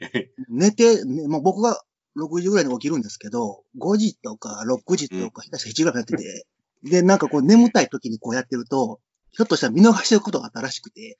[0.50, 1.82] 寝て、ね、もう僕が
[2.18, 6.46] 6時ぐらいに起きるんですけど、5時とか6時とか、下手したら7時ぐらいやってて、
[6.84, 9.00] で、なんかこう眠たい時にこうやってると、
[9.32, 11.18] ひょっとしたら見逃してることがあったらしくて、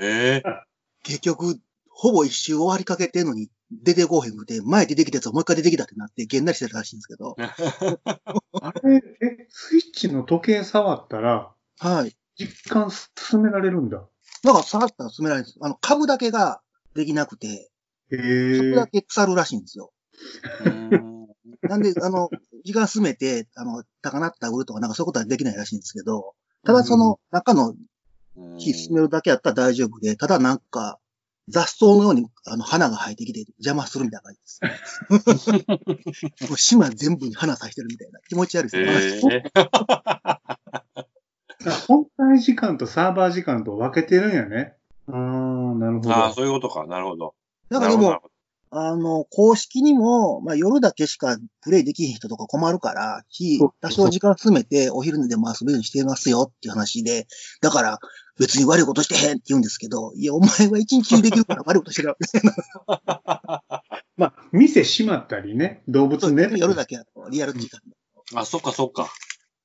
[0.00, 0.42] ええ
[1.04, 1.58] 結局、
[1.90, 7.36] ほぼ一周終わりかけてんのに出てこうへんくて、前出てきたやつがもう一回出てきたってなって、げんなりしてたらしいんですけど、
[8.60, 12.16] あれ、え、スイッチの時計触ったら、はい。
[12.38, 14.02] 実感進められるんだ。
[14.44, 15.58] なんか触ったら進められるんです。
[15.60, 16.60] あの、株だけが
[16.94, 17.70] できなくて、
[18.10, 18.16] へ
[18.58, 18.86] 株だえ。
[18.90, 19.92] け腐るらしいんですよ。
[21.62, 22.30] なんで、あの、
[22.64, 27.74] 時間進めて、あの、高なった売るとかなんかそういうことはできないらしいんですけど、ただその中の
[28.58, 30.98] 火進めるだけやったら大丈夫で、ただなんか、
[31.48, 34.40] 雑草のようにあの花が生えてきて邪魔するみたいな感じ
[35.24, 36.44] です。
[36.46, 38.76] もう島全部に花咲いてるみたいな気持ち悪いで
[39.16, 39.32] すね。
[39.32, 40.37] ええ
[42.40, 44.74] 時間とサーバー時間と分けてるんやね。
[45.08, 46.10] ああ、なるほど。
[46.12, 46.86] ああ、そういうことか。
[46.86, 47.34] なるほど。
[47.70, 48.20] だからでも
[48.70, 57.26] あの、公式にも、まあ夜だけしかプレイできひん人とか困るから、日多少時間詰めてお昼でも遊べるようにしてますよっていう話で、
[57.62, 57.98] だから
[58.38, 62.40] 別に悪いことしてへんって言うんですけど、いや、お前は一日中できるから悪いことしてるわけ。
[64.16, 66.50] まあ、店閉まったりね、動物ね。
[66.56, 67.96] 夜だけやと、リアル時間で。
[68.32, 69.08] どあ、そっかそっか。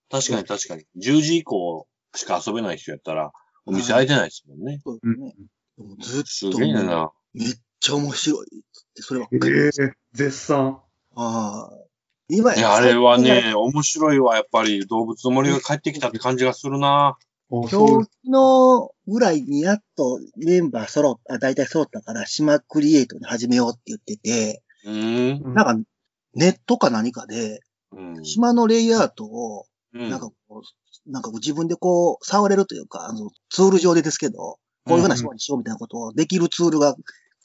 [0.10, 0.86] 確かに確かに。
[0.98, 3.32] 10時以降しか遊べない人やったら、
[3.66, 4.80] お店開いてないですもんね。
[4.84, 5.36] そうですね。
[5.78, 7.12] でもずすっと、げえな。
[7.34, 8.64] めっちゃ面白いっ
[8.96, 9.54] て、そればっえかり。
[9.54, 9.70] え
[10.14, 10.80] 絶賛。
[11.16, 11.84] ああ。
[12.30, 14.36] 今いや、あれは、ね、面白いわ。
[14.36, 17.18] やっぱり動物の森が帰ってきたって感じがするな。
[17.50, 25.44] 今日のぐらいにやっとメンバー揃った、大体揃ったから、島クリエイトに始めようって言ってて、うーん。
[25.46, 25.90] うんなんか、
[26.34, 27.60] ネットか何かで、
[27.92, 28.26] うん。
[28.26, 30.62] 島のレイアウトを、うんなんかこう、
[31.06, 36.96] なんかこう自分でこう、触れるというか、あの、ツール上でですけど、こういうふうな島にしようみたいなことをできるツールが、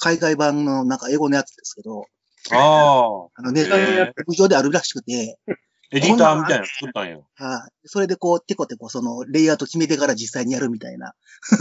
[0.00, 2.04] 海外版のなんか英語のやつですけど、
[2.52, 3.28] ああ。
[3.34, 5.38] あの、ネッへト上であるらしくて、
[5.90, 7.18] エディターみたいなの作ったんや。
[7.34, 7.70] はい。
[7.84, 11.14] それでこう、テコテコその、レイアウト決めてから実際にやるみたいな。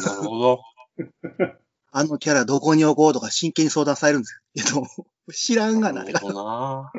[0.06, 0.62] なるほど。
[1.92, 4.86] あのキャラどこに置こうとか真剣に相談されるんですけど、
[5.34, 6.92] 知らんがな、なるほどな。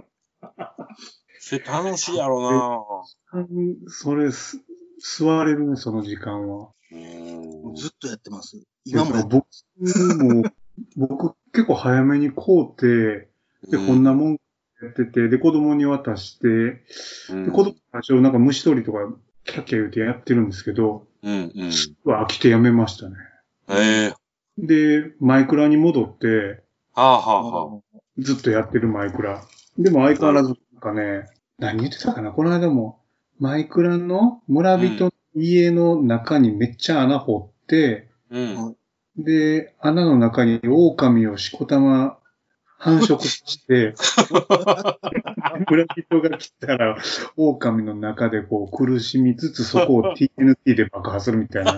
[1.38, 4.58] それ楽しいやろうん それす、
[5.00, 6.70] 座れるね、その時間は。
[6.90, 6.98] な。
[6.98, 7.74] うん。
[7.74, 8.60] ずっとやってます。
[8.84, 9.46] 今もやって僕
[10.24, 10.42] も、
[10.96, 13.28] 僕結構早めに買うて、
[13.70, 14.32] で、こんなもん
[14.82, 16.84] やってて、で、子供に渡して、
[17.30, 18.98] うんで、子供たちをなんか虫取りとか、
[19.44, 21.70] キャッキャ言うてやってるんですけど、うんうん。
[22.04, 23.16] うわ飽きてやめましたね。
[23.68, 24.14] ええ
[24.58, 26.62] で、マイクラに戻って、
[26.94, 27.98] はあはあはあ。
[28.18, 29.42] ずっとやってるマイクラ。
[29.78, 31.26] でも相変わらず、なんかね、
[31.58, 32.97] 何言ってたかなこの間も、
[33.38, 38.76] マイクラの村人の家の中にめっちゃ穴掘って、うん。
[39.16, 42.18] で、穴の中に狼をしこたま
[42.78, 43.94] 繁殖して、
[45.68, 46.96] 村人が来たら、
[47.36, 51.76] 狼の中でこう苦しみつつ、そこを TNT で爆破するみたいな。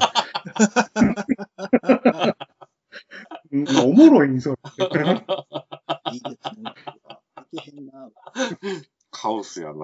[3.53, 4.57] うんおもろいんそれ。
[6.13, 6.75] いいですね。
[7.53, 8.09] いけへんな。
[9.11, 9.75] カオスやな。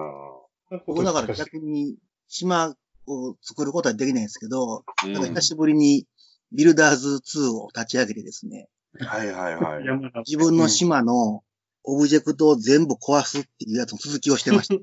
[0.85, 2.75] 僕だから逆に島
[3.07, 6.05] を作ることはできないんですけど、うんなんか久しぶりに
[6.51, 8.67] ビルダーズ2を立ち上げてですね、
[8.99, 9.83] はいはいはい。
[10.25, 11.43] 自分の島の
[11.83, 14.75] オブジェクトを全部壊すっていうやつの続きをしてました。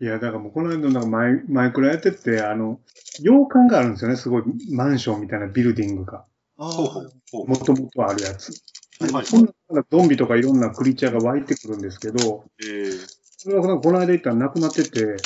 [0.00, 2.80] いや、だからもうこの間なんかマイマイクラやってて、あの、
[3.20, 4.16] 洋館があるんですよね。
[4.16, 6.24] すごいマンションみたいなビルディングが。
[6.58, 8.52] あほうほうほうもともとあるやつ。
[9.00, 9.26] はい。
[9.26, 12.90] そんななんかゾンビとかいろんなクリーチャーが湧いてくるんですけど、えー
[13.36, 15.16] それがなんかこの間行ったらなくなってて、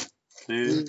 [0.48, 0.85] えー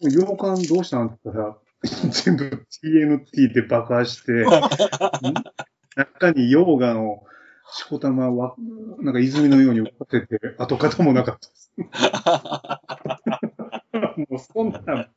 [0.00, 1.56] 洋館どうしたんって言ったら、
[2.10, 4.44] 全部 TNT で爆破して、
[5.96, 7.24] 中に溶岩を
[7.72, 8.54] しこたまは、
[8.98, 11.72] なんか泉のように浮かせて、跡形もなかったです。
[14.28, 15.08] もうそんな、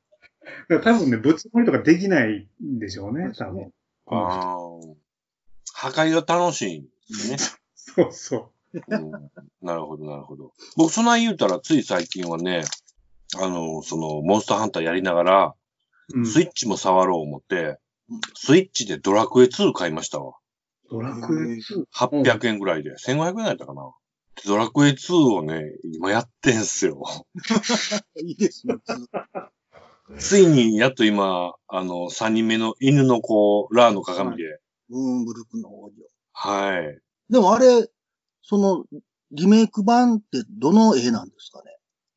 [0.81, 3.71] 多分ね、ぶつもりとかできないんでしょうね、多分。
[4.05, 4.95] あー。
[5.73, 8.81] 破壊が楽しいんですそうそね。
[8.87, 9.11] うん
[9.61, 10.53] なるほど、なるほど。
[10.75, 12.63] 僕、そんなん言うたら、つい最近はね、
[13.35, 15.55] あの、その、モンスターハンターやりながら、
[16.13, 16.19] う。
[16.19, 17.79] うん、スイッチも触ろう思って、
[18.35, 20.35] スイッチでドラクエ2買いましたわ。
[20.89, 21.85] ドラクエ2。
[21.93, 22.95] 800円ぐらいで。
[22.95, 23.91] 1500円やったかな。
[24.45, 27.03] ドラクエ2をね、今やってんすよ。
[28.15, 28.75] いいですね。
[30.19, 34.59] ついに、やっと今、あの、3人目の犬の子、ラーの鏡で。
[34.89, 35.91] ブーンブルクの王女。
[36.39, 36.99] はい。
[37.31, 37.89] でもあれ、
[38.43, 38.85] その、
[39.31, 41.71] リメイク版ってどの絵なんですかね？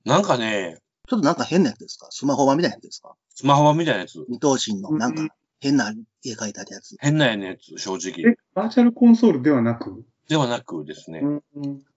[0.04, 0.78] なんかね、
[1.08, 2.06] ちょっとなんか変なやつですか？
[2.10, 3.14] スマホ版みたいなやつですか？
[3.34, 4.24] スマホ版みたいなやつ。
[4.28, 5.28] 二等身のなんかうん
[5.62, 5.92] 変な
[6.24, 6.96] 絵描いたやつ。
[7.00, 10.04] 変なやつ、正直え。、バーチャルコンソールではなく？
[10.28, 11.20] ではなくですね。
[11.20, 11.42] ん。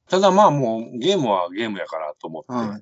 [0.09, 2.79] ただまあもう、ゲームはゲームやからと思って、は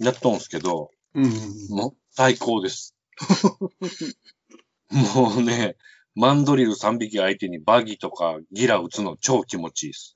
[0.00, 0.04] い。
[0.04, 1.24] やっとんすけど、うん。
[1.70, 2.94] もう最高です。
[4.90, 5.76] もうね、
[6.14, 10.14] マンドリル3匹相手にバギとかギラ打つの超気持ちいいです。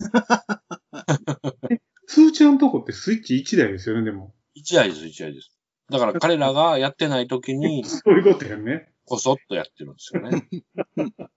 [2.07, 4.34] スーちゃんのとこってスイッチ1台ですよね、でも。
[4.55, 5.51] 一台です、一台です。
[5.90, 8.90] だから彼らがやってない時に、 そういうことやね。
[9.07, 10.49] こそっとやってるんですよね。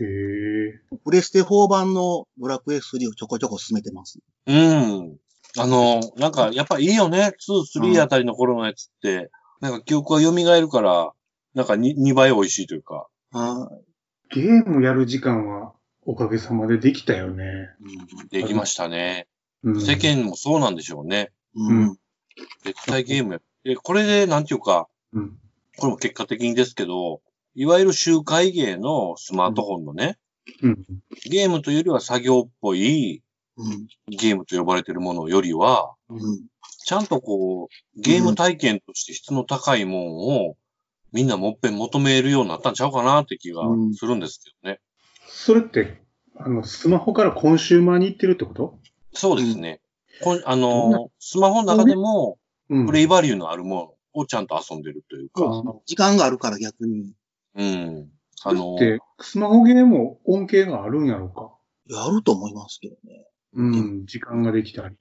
[0.00, 0.96] へえ。
[1.04, 4.20] プレステ4版のドラクエ3をちょこちょこ進めてます。
[4.46, 5.18] うん。
[5.58, 7.32] あの、なんか、やっぱいいよね。
[7.40, 9.30] 2、3あたりの頃のやつって、
[9.60, 11.12] なんか記憶が蘇るから、
[11.54, 13.08] なんか 2, 2倍美味しいというか。
[13.32, 13.70] は
[14.32, 15.72] ゲームやる時間は
[16.02, 17.70] おかげさまでできたよね。
[18.24, 18.28] い。
[18.28, 19.26] できましたね。
[19.62, 21.30] うん、世間もそうなんでしょうね。
[21.54, 21.82] うん。
[21.82, 21.96] うん。
[22.64, 25.38] 絶対ゲームやっで、これで、なんていうか、うん。
[25.78, 27.20] これも結果的にですけど、
[27.54, 30.18] いわゆる周回芸のスマートフォンのね、
[30.62, 30.84] うん。
[31.28, 33.22] ゲームというよりは作業っぽい
[33.56, 33.86] うん。
[34.08, 36.40] ゲームと呼ばれているものよりは、うん。
[36.86, 40.56] ちゃんとこう、ゲーム体験として質の高いもんを、
[41.12, 43.62] みんなもっぺん求めるようになったんちゃうかなって気が
[43.96, 44.80] するんですけどね。
[45.26, 46.02] それって、
[46.36, 48.78] あの、スマホからコンシューマーに行ってるってこと？
[49.12, 49.80] そうですね。
[50.22, 52.38] こんあの、スマホの中でも、
[52.68, 52.86] うん。
[52.86, 57.12] プレイバリューのあるものをちゃんと遊んでるというか、時間があるから逆に。
[57.56, 58.08] うん。
[58.42, 58.78] あの、
[59.20, 61.50] スマホゲームも恩恵があるんやろうか。
[61.86, 63.26] やると思いますけどね。
[63.54, 64.06] うん。
[64.06, 64.94] 時間ができたり。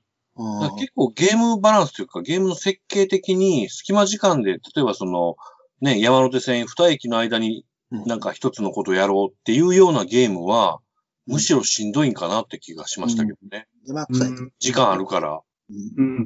[0.79, 5.35] 結構ゲームバランスというか、ゲームの設計的に隙間時間で、例えばその、
[5.81, 10.79] ね、山手線二駅の間にうんなんか一つのことをやろうっていうようなゲームは、
[11.25, 13.67] むしろしんどいんかなって気がしましたけどね。
[14.59, 15.41] 時間あるから。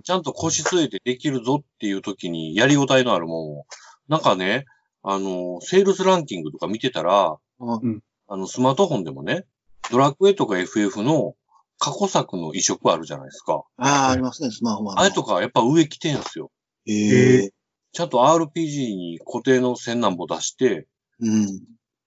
[0.03, 3.65] ちゃんと腰据えてできるぞっていう時にやりごたえのあるもんを、
[4.07, 4.65] なんかね、
[5.01, 9.45] あの、セールスランキングとか見てたら、うんあの、スマートフォンでもね、
[9.91, 11.35] ドラクエとか FF の
[11.77, 13.65] 過去作の移植あるじゃないですか。
[13.77, 15.01] ああ、ありますね、スマホは。
[15.01, 16.49] あれとかやっぱ上来てんすよ。
[16.87, 17.53] ええ
[17.93, 20.87] ちゃんと RPG に固定の千何本出して、
[21.19, 21.61] うん。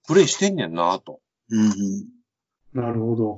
[0.06, 1.20] プレイしてんねんなと。
[1.50, 2.06] うんうん。
[2.74, 3.36] なるほど。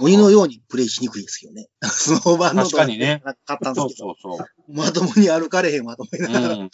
[0.00, 1.68] 鬼のようにプレイしにくいですけどね。
[1.82, 3.20] スマホ版の確かにね。
[3.44, 4.72] 買ったんでそうすけど、そうそう。
[4.72, 6.70] まともに歩かれへんわと思いながら、うん。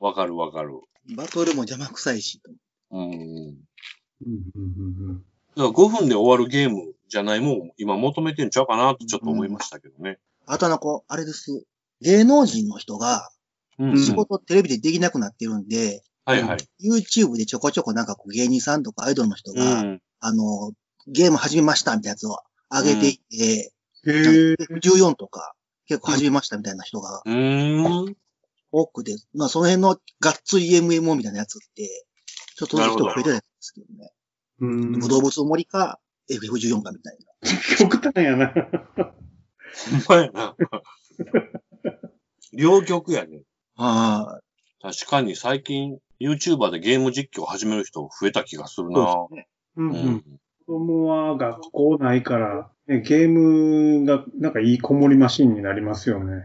[0.00, 0.80] わかるわかる。
[1.16, 2.42] バトルも邪魔くさいし。
[2.90, 3.00] うん。
[3.00, 3.14] うん。
[3.14, 3.56] うん。
[4.26, 5.16] うん。
[5.16, 10.18] だから5分で終わるゲームじゃないもん、今求めてんちゃうかなとちょっと思いましたけどね。
[10.46, 11.64] あとあの子、あれです。
[12.02, 13.30] 芸能人の人が
[13.80, 16.58] うん仕事テレビでできなくなってるんで、はいはい。
[16.84, 20.00] YouTube でちょこちょこなんかこう芸人さんとかアイドルの人うが、ん。
[20.20, 20.72] あの、
[21.06, 22.38] ゲーム始めましたみたいなやつを
[22.70, 23.72] 上げていって、
[24.06, 24.56] へえ。
[24.82, 25.54] 14とか
[25.86, 28.16] 結構始めましたみたいな人がうーん。
[28.70, 32.06] 多くて、まあその辺のがっつり MMO みたいなやつって、
[32.56, 34.12] ちょっとずつ人が増えてたんですけどね。
[34.60, 35.00] うん。
[35.00, 35.98] 動物の森か
[36.30, 37.76] FF14 かみたいな。
[37.78, 38.52] 極端やな。
[38.52, 38.60] ほ
[39.96, 40.56] んまやな。
[42.52, 43.42] 両極やね。
[43.82, 44.40] あ
[44.82, 48.96] 確かに最近 YouTuber でゲーム実況を始める人増えた気がするな。
[48.96, 49.48] そうですね。
[49.76, 50.24] ううんん。
[50.66, 56.44] 子供は学校ないから、ね、ゲームがなんかいい子守マシンになりますよね。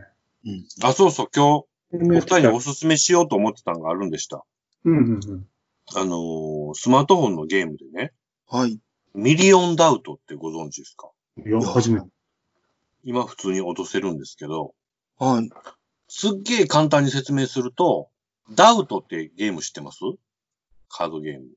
[0.84, 4.44] あ、そうそう、今日、おお二人におすすめしようと思ってたのがあるんでした。
[4.84, 5.48] うんうんうん。
[5.96, 8.14] あのースマートフォンのゲームでね、
[8.48, 8.80] はい。
[9.14, 11.10] ミリオンダウトってご存知ですか？
[11.46, 12.08] いや、初めて。
[13.04, 14.74] 今普通に落とせるんですけど、
[15.20, 15.50] はい。
[16.18, 18.07] すっげえ簡単に説明すると、
[18.55, 19.99] ダウトってゲーム知ってます？
[20.88, 21.47] カードゲーム。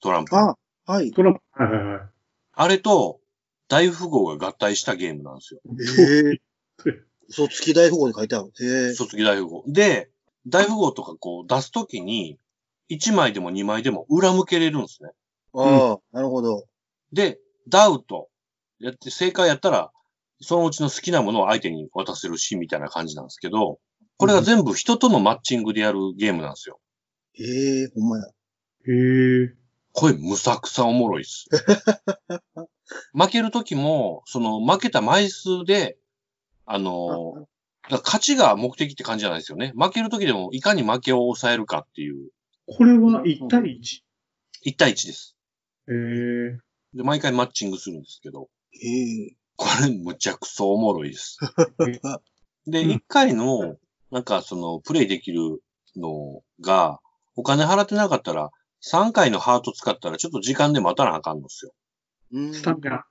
[0.00, 0.36] トランプ。
[0.36, 1.10] あ、はい。
[1.10, 2.08] トランプ、はいはいはい。
[2.52, 3.18] あれと
[3.66, 5.60] 大富豪が合体したゲームなんですよ。
[5.66, 6.40] へえ。
[7.28, 8.52] 嘘つき大富豪で書いてある。
[8.60, 8.94] へえ。
[8.94, 9.64] 卒業大富豪。
[9.66, 10.08] で、
[10.46, 12.38] 大富豪とかこう出すときに、
[12.90, 15.10] 1枚でも2枚でも裏向けれるんですね。
[15.52, 16.66] ああ、なるほど。
[17.12, 18.28] で、ダウト。
[18.78, 19.90] やって正解やったら、
[20.40, 23.80] そのうちの好きなものを相手に渡せるし、みたいな感じなんですけど、
[24.18, 26.80] これが全部人とのマッチングでやるゲームなんですよ。
[27.34, 28.24] へえ、ほんまや。
[28.24, 28.30] へ
[29.44, 29.54] え。
[29.92, 31.48] これむさくさおもろいっす。
[33.12, 35.98] 負けるときも、その負けた枚数で、
[36.64, 37.48] あの、
[37.88, 39.72] 勝ちが目的って感じじゃないですよね。
[39.76, 42.30] 負けるときでもいかに負けを抑えるかっていう、
[42.66, 44.02] これは1対 1?
[44.66, 45.36] 1対1です。
[45.88, 46.58] へえ。
[46.94, 49.36] で、毎回マッチングするんですけど、へえ。
[49.56, 51.38] これむちゃくそおもろいです。
[52.66, 53.76] で、うん1回の、
[54.10, 55.62] なんかその、プレイできる
[55.96, 57.00] のが、
[57.34, 58.50] お金払ってなかったら、
[58.82, 61.72] 3回のハート使ったらちょっと時間で待たなあかんのですよ。
[62.32, 62.54] うん。
[62.54, 63.04] スタミナ。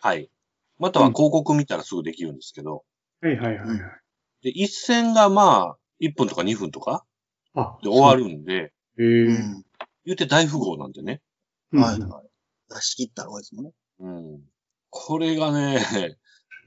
[0.00, 0.30] はい。
[0.78, 2.84] または広告見たらすぐできるんですけど、
[3.20, 3.78] はいはいはいはい。
[4.42, 7.04] で、一戦がまあ、1分とか2分とか
[7.54, 9.02] あ、で終わるんで、へえ。
[9.02, 9.64] うん。
[10.06, 11.20] 言うて大富豪なんでね。
[11.72, 12.74] はいはい。
[12.74, 13.72] 出し切ったら多いですもんね。
[14.00, 14.40] うん。
[14.88, 15.78] これがね、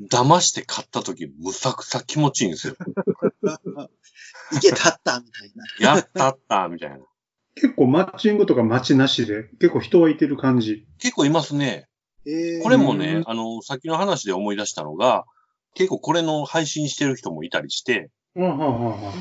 [0.09, 2.75] 騙して買った時むさくさ気持ちいいんですよ。
[4.51, 5.95] いけたったみたいな。
[5.95, 6.99] やったった、みたいな。
[7.55, 10.85] 結構マッチングとか待ちなしで、結構人はいてる感じ。
[10.99, 11.87] 結構いますね。
[12.25, 12.59] へえ。
[12.61, 15.25] これもねうん、あの、さっきの話で思い出したのが、
[15.75, 19.13] 結構これの配信してる人もいたりして、あはあはあはあ。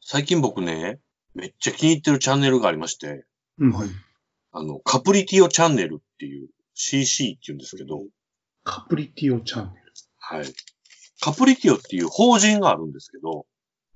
[0.00, 1.00] 最近僕ね、
[1.34, 3.24] めっちゃ気に入ってるチャンネルがありまして、
[3.58, 3.72] うん。
[3.72, 3.88] はい
[4.52, 8.02] あの、カプリティオチャンネルっていう CC って言うんですけど、
[8.64, 9.89] カプリティオチャンネル。
[10.30, 10.44] はい。
[11.20, 13.46] カプリティオっていう法人があるんですけど、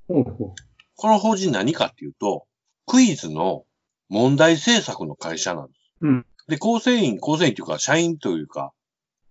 [0.08, 0.54] ほうほ
[0.96, 2.46] この法人何かっていうと、
[2.86, 3.64] クイズの
[4.08, 5.78] 問題制作の会社なんです。
[6.00, 8.72] うんで、構成員、構成員っていうか、社員というか、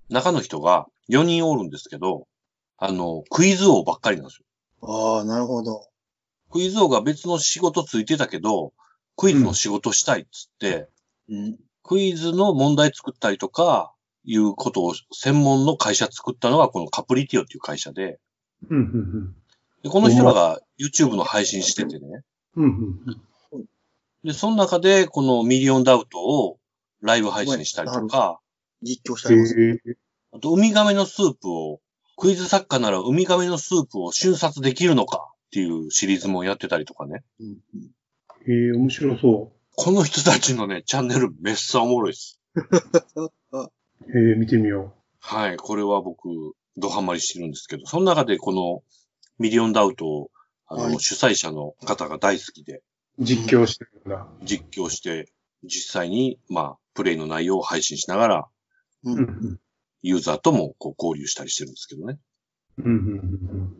[0.09, 2.27] 中の人が4人おるんですけど、
[2.77, 4.45] あの、クイズ王ばっかりなんですよ。
[4.81, 5.87] ああ、なるほど。
[6.49, 8.73] クイズ王が別の仕事ついてたけど、
[9.15, 10.89] クイズの仕事したいっつって、
[11.29, 11.59] うん。
[11.83, 13.92] クイズの問題作ったりとか、
[14.25, 18.19] いうことを専門の会社作ったのがこのカプリティオっていう会社で、
[18.69, 19.35] うん、うん、
[19.83, 22.23] でこの人らが YouTube の配信しててね。
[22.55, 22.63] うん。
[22.63, 22.99] うん、
[23.51, 23.65] うん。
[24.23, 26.57] で、その中でこのミリオンダウトを
[27.01, 28.39] ライブ配信したりとか、
[28.81, 29.59] 実況したります。
[29.59, 29.97] へえ。
[30.31, 31.79] あとウミガメのスープを、
[32.15, 37.23] クイズ作家ならウミガメのスープを瞬殺できるのかっていうシリーズもやってたりとかね。
[37.39, 37.91] うんうん
[38.45, 42.39] へえ、面白そこの人たちのね、チャンネルめっさおもろいです。
[44.09, 46.27] え、見てみよはい、これは僕、
[46.77, 48.83] ドハマりしてるんですけど、その中でこの
[49.39, 50.31] ミリオンダウトを、
[50.67, 52.81] あの、はい主催者の方が大好きで、
[53.19, 53.23] う。
[53.23, 54.27] 実況してるんだ。
[54.43, 55.31] 実況して、
[55.63, 58.47] 実際に、まあ、プレイの内容を配信しながら、
[59.03, 59.11] う。
[59.11, 59.59] うんん、
[60.01, 62.19] ユーザーともこう交流したりしてるんですけどね。
[62.77, 62.85] うん。
[62.85, 63.73] うん、うん。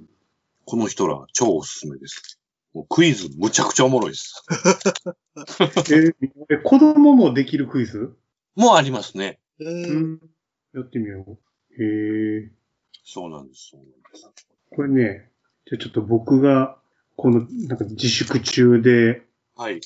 [0.65, 2.39] この人ら超おすすめです。
[2.74, 4.43] もうクイズむちゃくちゃおもろいです。
[5.93, 6.15] え、
[6.49, 8.15] え子供もできるクイズ？
[8.55, 9.39] もうありますね。
[9.60, 10.20] えうー、ん。
[10.74, 11.84] やってみよう。
[11.84, 12.51] へえ。
[13.04, 13.70] そうなんです。
[13.72, 14.30] そうなんです。
[14.72, 15.30] これね、
[15.66, 16.78] じゃあちょっと僕が、
[17.16, 19.24] この、なんか自粛中で、
[19.56, 19.82] はい。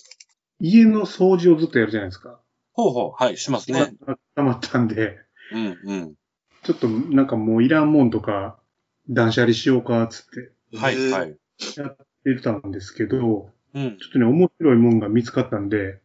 [0.60, 2.40] 家の掃除をずっとやるじゃないですか。
[2.74, 3.94] ほうほう、はい、しますね。
[4.36, 5.20] たまったんで、
[5.52, 6.16] うん、うん。
[6.64, 8.58] ちょっとなんかもういらんもんとか、
[9.10, 11.38] 断捨離しようか、つってはい、えーはい。
[11.78, 16.00] やってたんですけど、うん、ちょっとね、面白いもんが見つかったんで、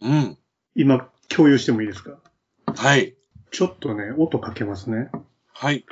[0.00, 0.38] うん。
[0.74, 2.18] 今、共有してもいいですか？
[2.76, 3.14] はい、
[3.50, 5.10] ちょっとね、音かけますね。
[5.52, 5.84] はい。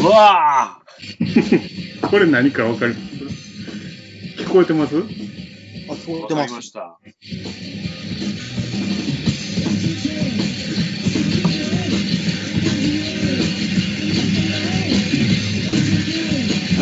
[0.00, 0.80] うわ
[2.08, 4.96] これ何かわかります聞こえてます？
[4.96, 5.00] あ、
[5.96, 6.98] そうーわ言ってました。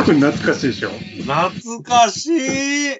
[0.04, 0.90] これ懐かしいでしょ？
[0.90, 2.98] 懐かしい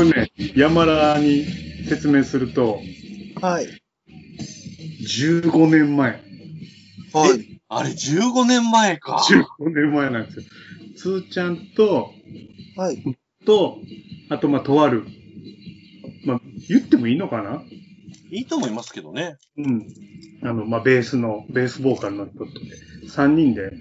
[0.00, 1.44] これね、山田に
[1.86, 2.80] 説明すると、
[3.42, 3.66] はい。
[5.02, 6.22] 15年前。
[7.12, 7.60] はい。
[7.68, 9.22] あれ、15年前か。
[9.60, 10.44] 15年前なんですよ。
[10.96, 12.12] つーちゃんと、
[12.78, 13.18] はい。
[13.44, 13.76] と、
[14.30, 15.04] あと、まあ、とある。
[16.24, 16.40] まあ、
[16.70, 17.62] 言ってもいいのかな？
[18.30, 19.36] いいと思いますけどね。
[19.58, 19.86] うん。
[20.42, 22.50] あの、まあ、ベースの、ベースボーカルの人とで、
[23.06, 23.72] 3人で、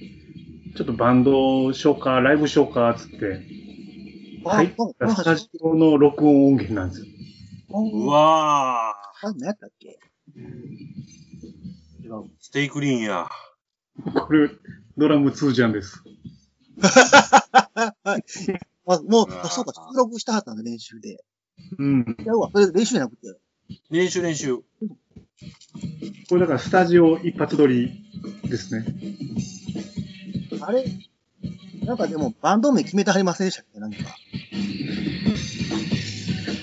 [0.76, 3.69] ちょっとバンドしようか、ライブしようか、つって、あ、
[4.46, 7.08] 入っこたのスタジオの録音音源なんですよ。
[7.72, 9.28] うわー。
[9.28, 10.00] あ、何やったっけ？
[12.04, 12.30] 違う。
[12.40, 13.28] ステイクリーンや。
[14.04, 14.50] これ、
[14.98, 16.04] ドラム2ちゃんです。
[16.82, 18.24] はい。
[18.88, 21.24] あ、もう、あ、そうか、出力したはったんだ、練習で。
[21.78, 22.18] うん。
[22.20, 23.38] いや、うわ、それ練習じゃなくて。
[23.92, 24.58] 練習練習。
[26.30, 27.92] これだからスタジオ一発撮り
[28.44, 28.86] ですね。
[30.62, 30.86] あれ？
[31.86, 33.80] なんかでも、バンド名決めてはりませんでしたっけ？
[33.80, 33.98] なんか。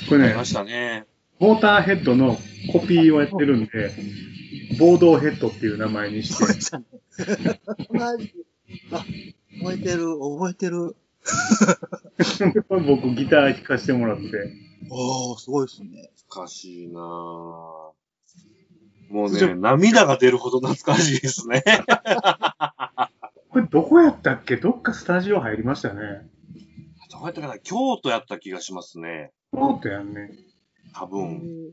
[0.09, 1.05] これねありま、したね。
[1.39, 2.39] モーターヘッドの
[2.73, 3.93] コピーをやってるんで、
[4.79, 6.85] ボードヘッドっていう名前にして、したね。
[7.91, 8.35] 同じ。
[8.93, 9.05] あ、
[9.59, 10.97] 覚えてる、覚えてる。
[12.69, 14.25] 僕ギター弾かせてもらって、
[14.91, 16.11] おー、すごいですね。
[16.29, 17.03] 懐かしいなぁ。
[19.09, 21.63] もうね、涙が出るほど懐かしいですね。
[23.57, 24.59] これどこやったっけ？
[24.59, 26.29] どっかスタジオ入りましたね。
[27.11, 27.59] どうやったかな？
[27.59, 29.33] 京都やった気がしますね。
[29.51, 30.29] そうだよね。
[30.93, 31.73] 多分。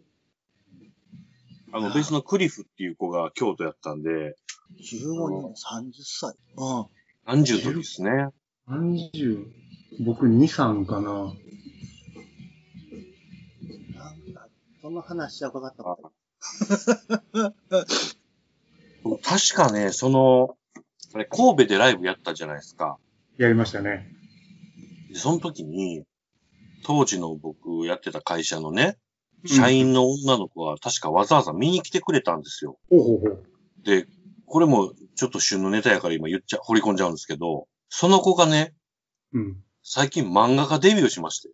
[1.73, 4.37] あの、ベースのクリフっていう子が京都やったんで、
[4.79, 6.37] 15年、30歳。
[6.55, 6.85] うん。
[7.25, 8.29] 何十の時ですね。
[8.69, 9.45] 30、
[10.05, 11.11] 僕2、3かな。
[11.11, 11.33] なん
[14.33, 14.47] か、
[14.81, 15.83] その話は伺った
[19.21, 20.55] 確かね、その、
[21.13, 22.97] あれ、神戸でライブやったじゃないですか。
[23.37, 24.07] やりましたね。
[25.09, 26.03] で、その時に、
[26.83, 28.97] 当時の僕やってた会社のね、
[29.45, 32.77] 社員の女の子は確かわざわざ見に来てくれたんですよ。
[32.89, 33.43] ほうほうほう。
[33.85, 34.07] で、
[34.45, 38.73] これもちょっと旬のネタやから今言っちゃ、掘り込んじゃうんですけど、その子がね、
[39.33, 39.63] うん。
[39.83, 41.49] 最近漫画家デビューしまして、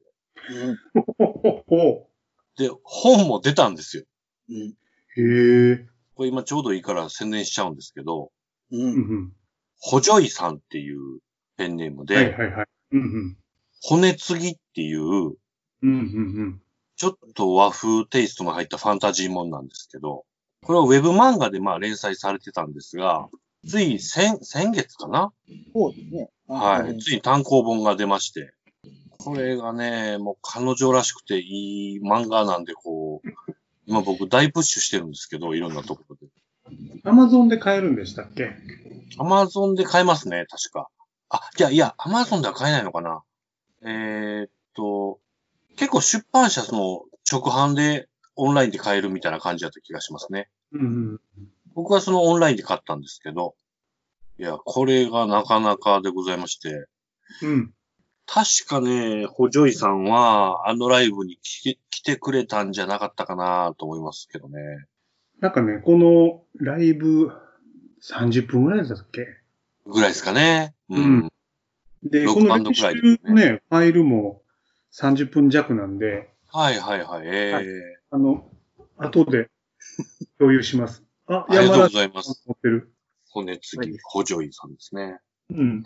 [2.58, 4.04] で、本も出たんですよ。
[4.50, 4.76] うん。
[5.18, 5.88] へえ。
[6.14, 8.32] これ今ちょうどいいから宣伝しちゃうんですけど、
[8.72, 8.78] う。
[8.78, 9.34] うんん
[9.80, 11.00] ほじょいさんっていう
[11.58, 12.06] ペンネームうん。
[12.06, 12.66] で、はいはいはい。
[12.92, 13.38] うんうん。
[13.82, 15.34] 骨継ぎっていう、うん
[15.82, 16.62] うん
[16.98, 20.26] ちょっと和風テイストの入ったファンタジーもんなんですけど、
[20.66, 23.30] これはウェブ漫画でまあ連載されてたんですが、
[23.66, 25.32] つい先、先月かな？
[25.74, 26.30] そうですね。
[26.50, 26.98] はい。
[26.98, 28.52] ついに単行本が出まして。
[29.18, 33.30] これがね、もう彼女らしくていい漫画なんで、こう、
[33.86, 36.28] 今僕大プッシュしてるんですけど、いろんなところで。
[37.06, 38.52] アマゾンで買えるんでしたっけ？
[39.18, 40.90] アマゾンで買えますね、確か。
[41.30, 43.24] あ、じゃあ、いや、アマゾンでは買えないのかな。
[43.82, 45.20] えー、っと、
[45.78, 50.50] 結構出版社の直販でオンラインで買えるみたいな感じだった気がしますね。
[50.72, 50.86] うんう
[51.16, 51.20] ん。
[51.74, 53.56] 僕はそのオンラインで買ったんですけど、
[54.38, 56.88] いや、これがなかなかでございまして、
[57.42, 57.74] うん。
[58.26, 64.60] 確かね、ホジョイさんはあのライブに来てくれたんじゃなかったかなと思いますけどね。
[65.40, 67.32] なんかね、このライブ
[68.02, 69.26] 30分ぐらいだったっけ？
[69.86, 70.76] ぐらいですかね。
[70.90, 71.04] うん。
[71.04, 71.30] うん
[72.02, 74.42] で、6この練くらいです習のね、ファイルも
[74.94, 77.28] 30分弱なんで、はいはいはい。
[77.28, 77.66] ええはい
[78.12, 78.50] あの、
[78.98, 79.50] 後で
[80.38, 81.04] 共有します。
[81.28, 82.44] あ、ありがとうご山田ざいます。
[82.48, 82.94] 持ってる。
[83.32, 85.20] 骨継ぎ、ホジョイさんですね。
[85.52, 85.84] うん。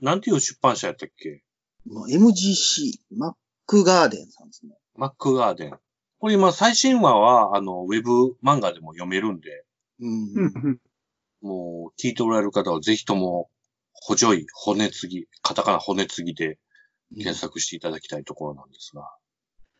[0.00, 1.42] なんていう出版社やったっけ？
[1.86, 3.34] もう MGC、マッ
[3.66, 4.76] クガーデンさんですね。
[4.96, 5.78] マックガーデン。
[6.18, 9.64] これ今最新話は、あの、ウェブ漫画でも読めるんで、
[10.00, 10.80] うん。
[11.44, 13.50] もう聞いておられる方はぜひとも、
[13.92, 16.58] ホジョイ、骨継ぎ、カタカナ骨継ぎで
[17.16, 19.14] 検索していただきたいところなんですが。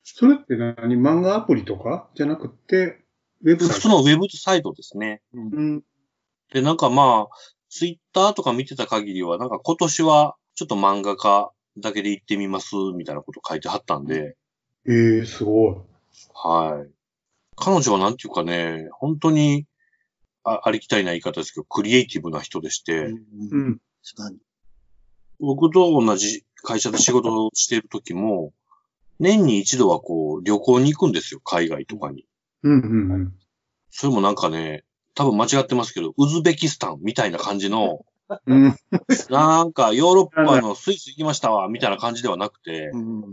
[0.02, 0.96] それって何？
[0.96, 3.02] 漫画アプリとかじゃなくて、
[3.42, 5.22] ウェブ普通のウェブサイトですね。
[5.32, 5.82] うん。
[6.52, 7.34] で、なんかまあ、
[7.70, 14.36] ツイッターとか見てた限りは、なんか今年はちょっと漫画家だけで行ってみます、みたいなこと書いてはったんで、
[14.86, 15.76] ええー、すごい。
[16.34, 16.90] はい。
[17.56, 19.66] 彼女はなんていうかね、本当に、
[20.44, 23.24] あありきたりな言い方ですけど、クリエイティブな人でして、う。
[23.50, 23.80] うんん。
[24.04, 24.38] 確かに。
[25.40, 28.52] 僕と同じ会社で仕事をしている時も、
[29.18, 32.26] 年に一度はこう、旅行に行くんですよ、海外とかに。
[32.62, 33.32] うんうんうん。
[33.90, 34.84] それもなんかね、
[35.14, 38.04] 多分間違ってますけど、ウズベキスタンみたいな感じの、
[38.46, 38.74] うん。
[39.30, 43.24] なんかヨーロッパのスイス行きましたわ、みたいな感じではなくて、うん。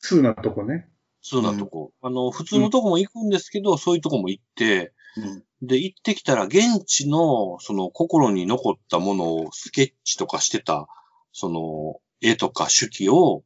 [0.00, 0.88] 通なとこね。
[1.22, 1.92] 普通なとこ。
[2.02, 5.44] あの、普通のとこも行くんですけど、そういうとこも行って、うん。
[5.62, 10.88] で、行ってきたら、現地の、その、心に残ったものをスケッチとかしてた、
[11.32, 13.44] その、絵とか手記を、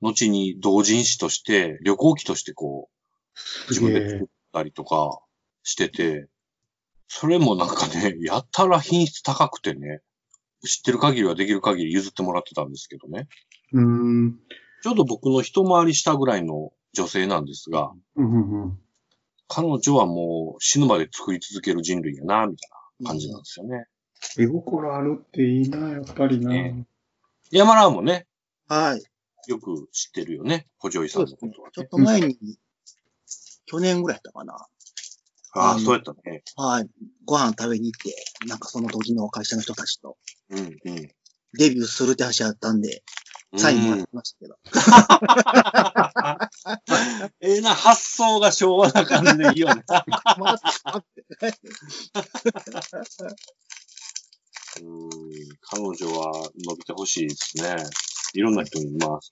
[0.00, 5.18] 後に同人誌として、旅行記としてこう、自分で作ったりとか
[5.62, 6.28] してて、
[7.08, 10.00] それもなんかね、やたら品質高くてね、
[10.64, 13.28] 知ってる限りはできる限り譲ってもらってたんですけどね。
[13.72, 13.84] うー
[14.28, 14.38] ん。
[14.82, 18.78] ちょうど僕の一回り下ぐらいの女性なんですが、うんうんうん。
[19.48, 22.70] 彼女はもう死ぬまで作り続ける人類やな、みたい
[23.00, 23.86] な感じなんですよね。
[24.38, 26.50] 絵心あるっていいな、やっぱりな。
[26.50, 26.86] ね
[27.50, 28.26] 山田もね、
[28.68, 29.50] はい。
[29.50, 30.66] よく知ってるよね。
[30.78, 31.72] 補助医さんのことは、ね。
[31.72, 32.36] ちょっと前に、
[33.66, 34.54] 去年ぐらいやったかな。
[35.54, 36.42] ああ、うんそうやったね。
[36.56, 36.88] はい。
[37.24, 38.14] ご飯食べに行って、
[38.46, 40.16] なんかその時の会社の人たちと
[40.50, 40.74] うん、うん。
[41.58, 43.02] デビューするって話あったんで、
[43.56, 44.58] サインもらってましたけど。
[47.40, 49.84] ええな、発想が昭和な感じでいいよね。
[50.38, 50.56] ま
[54.82, 55.10] うん
[55.62, 57.76] 彼女は伸びてほしいですね。
[58.34, 59.30] いろんな人にいます。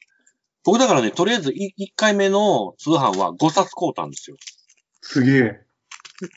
[0.64, 4.36] 僕だからね、とりあえず1回目の通販は5冊買うたんですよ。
[5.02, 5.60] すげえ。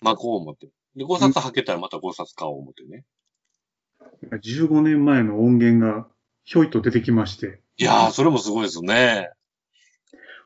[0.01, 0.67] まあ、こう思って。
[0.95, 3.05] で、5冊履けたらまた5冊買おう思ってね。
[4.31, 6.07] 15年前の音源が
[6.43, 7.61] ひょいと出てきまして。
[7.77, 9.31] いやー、それもすごいですね。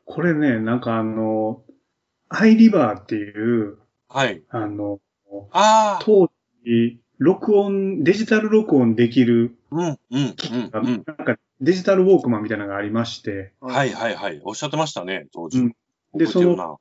[0.05, 1.63] これね、なんかあの、
[2.29, 3.77] アイリバーっていう、
[4.09, 4.43] はい。
[4.49, 4.99] あの、
[5.51, 6.03] ああ。
[6.03, 6.29] 当
[6.65, 10.35] 時、録音、デジタル録音できる、うん、うん、うん、
[10.73, 11.03] うん。
[11.05, 14.41] なんかデジタルウォークマンみたいなのがありまして、はい、はい、はい。
[14.43, 15.59] おっしゃってましたね、当時。
[15.59, 15.75] うん
[16.13, 16.77] で覚えてるな。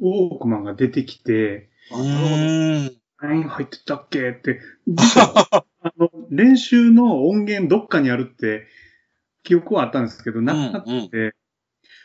[0.00, 2.96] ウォークマンが出てきて、うん。
[3.20, 4.60] 何入ってたっけって、
[5.80, 8.66] あの練習の音源どっかにあるって、
[9.42, 11.34] 記憶はあったんですけど、なくうんうんて、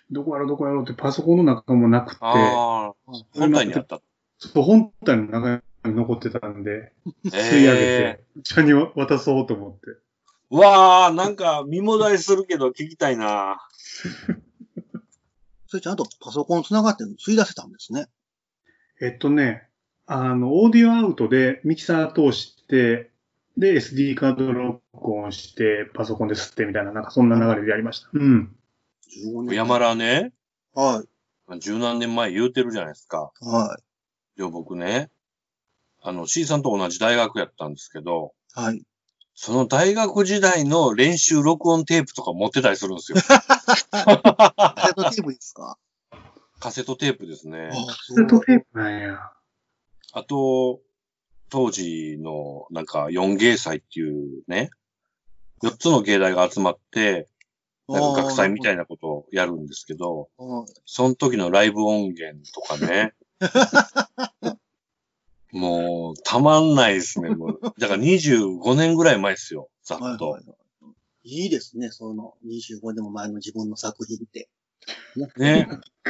[0.09, 2.95] どこやろうどこやろうってパソコンの中もなくて、本
[3.33, 4.01] 体にあった。
[4.39, 6.91] そう本体の中に残ってたんで、
[7.25, 9.79] 吸い上げえて、一緒に渡そうと思って。
[10.51, 10.57] ー。
[10.57, 13.57] わあ、なんか、身もだえするけど聞きたいな。
[15.67, 18.07] それちゃんとパソコン繋がって吸い出せたんですね。
[19.01, 19.67] えっとね、
[20.05, 23.11] あの、オーディオアウトでミキサー通して、
[23.57, 24.81] で、SD カード録
[25.11, 28.09] 音して、パソコンで吸ってみたいな、なんかそんな流れでやりました。
[28.13, 28.55] うん。
[29.25, 29.55] 15年。
[29.55, 30.31] 山田ね、
[30.73, 31.03] は
[31.49, 31.59] い。
[31.59, 33.31] 十何年前言うてるじゃないですか。
[33.41, 33.77] は
[34.35, 35.09] でも僕ね、
[36.03, 38.59] あの、C さんと同じ大学やったんですけど、い。
[38.59, 38.81] はい。
[39.33, 43.17] その大学時代の練習録音テープとか持ってたりするんですよ。
[43.21, 43.31] カ
[44.87, 45.77] セットテープですか？
[46.59, 47.69] カセットテープですね。
[47.71, 49.31] あカセットテープなんや。
[50.13, 50.79] あと、
[51.49, 54.69] 当時のなんか4芸祭っていうね、
[55.63, 57.27] 4つの芸大が集まって、
[57.87, 60.65] なんか学祭みたいいなことをやるんですけど、な。
[60.85, 63.13] その時のライブ音源とかね、
[65.51, 67.29] もう、たまんないですね。
[67.29, 70.03] もうだから25年ぐらい前ですよ、ざっと。
[70.03, 70.57] はいはいはい。
[71.23, 74.49] いいですね、その25年も前の自分の作品って。
[75.37, 75.67] ね。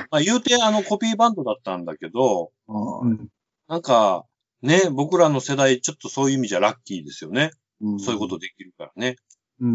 [0.09, 3.29] まあ言うてあのコピーバンドだったんだけど、うん。
[3.67, 4.25] なんか、
[4.61, 7.51] ね、僕らの世代、ちょっとそういう意味じゃラッキーですよね。
[7.81, 9.17] うんそういうことできるからね。
[9.59, 9.69] うん。
[9.69, 9.73] う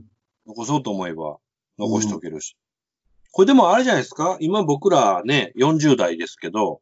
[0.00, 0.04] ん。
[0.46, 1.38] 残そうと思えば、
[1.78, 2.56] 残しとけるし。
[3.32, 4.36] これでもあれじゃないですか？
[4.40, 6.80] 今僕らね、40代ですけど、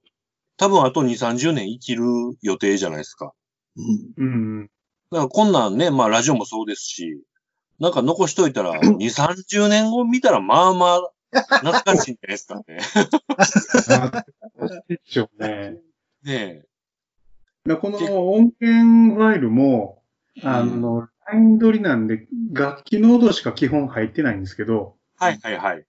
[0.57, 2.05] 多分あと2、30年生きる
[2.43, 3.33] 予定じゃないですか。
[3.77, 3.81] う
[4.25, 4.25] ん。
[4.25, 4.25] う
[4.63, 4.67] ん。
[5.13, 7.23] だからこんなんね、まあラジオもそうですし、
[7.79, 11.13] なんか残しといたら、 2、30年後見たらまあまあ、
[11.59, 12.79] 懐かしいんじゃないですかね。
[14.89, 15.77] でしょうね。
[16.25, 16.65] ね
[17.67, 17.99] でこの
[18.33, 20.03] 音源ファイルも、
[20.43, 25.85] あの、ライン取りなんで、楽器の音しか基本入ってないんですけど、はいはいはい。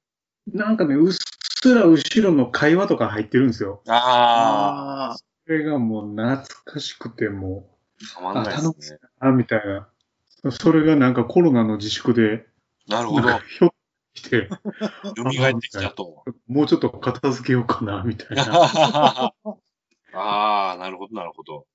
[0.54, 3.82] なんかね、うっすら後ろの会話とか入ってるんですよ。
[3.88, 5.18] あああ。
[5.18, 7.68] それがもう懐かしくても
[8.16, 9.00] あ、たまんないですね。
[9.02, 9.88] う、あ、みたいな。
[10.52, 12.46] それがなんかコロナの自粛で、
[12.88, 13.30] なるほど。
[13.40, 13.76] ひょっと
[14.14, 14.50] 来て、
[15.18, 16.24] 蘇ってきたと。
[16.48, 19.34] もうちょっと片付けようかな、みたいな。
[20.18, 21.66] ああ、なるほどなるほど。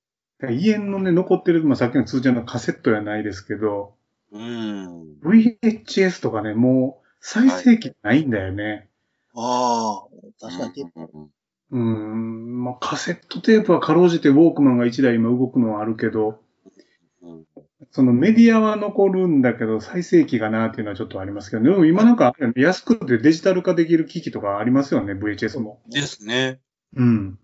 [0.50, 3.94] 家のね、残ってる、まあ、さっきの通常のカセットやないですけど、
[4.32, 5.18] うん。
[5.22, 8.88] VHS とかね、もう再生機ないんだよね。
[9.34, 10.48] ああ。
[10.48, 10.82] 確かに。
[10.94, 11.30] うん
[11.72, 16.40] うーん、まあ、カセットテープはかろうじてウォークマンが1台今動くのはあるけど、
[17.22, 17.44] うん
[17.90, 25.82] そのメディアは残るんだけど、再生機がなっていうのはちょっとありますけど、でも今なんか安くてデジタル化できる機器とかありますよね、VHS も。
[25.90, 26.60] ですね。
[26.96, 27.38] うん。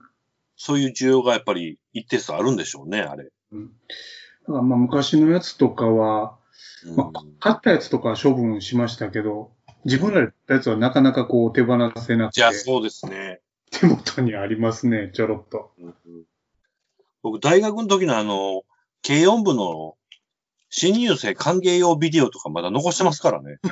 [0.59, 3.31] そういう需要がやっぱり一定数あるんでしょうね、あれ。
[3.53, 3.71] うん、だ
[4.47, 6.37] からまあ昔のやつとかは、
[6.85, 9.53] うんまあ、買ったやつとかは処分しましたけど、
[9.85, 13.41] 自分らで買ったやつはなかなかこう手放せなくてじゃあ、そうですね。
[13.71, 15.71] 手元にありますね、ちょろっと。
[15.79, 15.95] うん
[17.23, 18.63] 僕、大学の時のあの、
[19.07, 19.97] 軽音部の
[20.71, 23.59] 新入生歓迎用ビデオとかまだ残してますからね。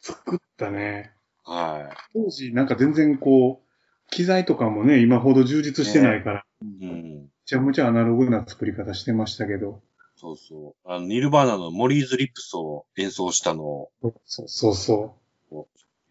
[0.00, 1.12] 作ったね。
[1.44, 3.65] は当時なんか全然こう、
[4.10, 6.66] 機材とかもね、今ほど充実してないから、い。
[6.84, 7.02] うん。
[7.22, 9.82] めちゃめちゃアナログな作り方してましたけど。
[10.16, 10.90] そうそう。
[10.90, 13.90] あの、 Nirvana の Molly's Lips を演奏したのを、
[14.24, 15.16] そうそうそ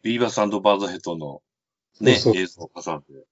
[0.03, 1.41] ビーバスバットヘッドの
[1.99, 3.13] ね、そうそう映像を挟んで。
[3.15, 3.25] う。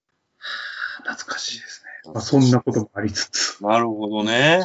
[1.04, 2.14] 懐かしいですね。
[2.14, 4.64] まあ、そんなこともありつつ、なるほどね。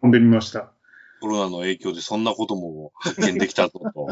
[0.00, 0.72] 飛んでみました。
[1.20, 4.08] コロナの影響でそんなことも発見できたぞと。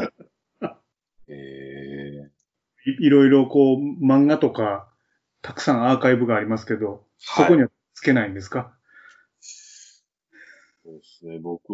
[1.27, 2.29] え
[3.01, 4.88] いいろいろこう、漫画とか、
[5.41, 7.45] たくさんアーカイブがありますけど、ー、はい。
[7.45, 8.73] そこにはつけないんですか、
[10.83, 11.39] そうですね。
[11.39, 11.73] 僕、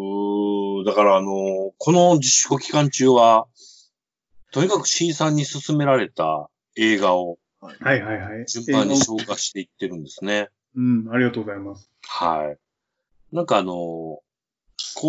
[0.85, 3.47] だからあの、この自粛期間中は、
[4.51, 7.37] とにかく C さんに勧められた映画を
[7.81, 8.45] はいはいはい。
[8.45, 10.49] 順番にえー消化していってるんですね。
[10.75, 11.89] うん、ありがとうございます。
[12.07, 13.35] はい。
[13.35, 14.21] なんかあの、こ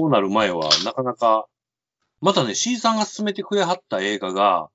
[0.05, 1.47] うなる前はなかなか、
[2.21, 4.71] またね、C さんが勧めてくれはった映画が、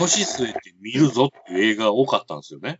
[0.00, 2.78] 腰据えて見るぞっていう映画が多かったんですよね。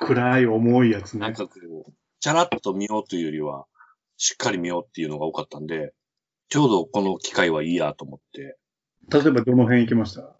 [0.00, 1.20] 暗い重いやつね。
[1.20, 1.50] なんかこ
[1.88, 3.66] う、チャラッと見ようというよりは、
[4.16, 5.92] しっかり見ようっていうのが多かったんで、
[6.48, 8.56] ちょうどこの機会はいいやと思って。
[9.10, 10.20] 例えばどの辺行きました？
[10.22, 10.36] やっ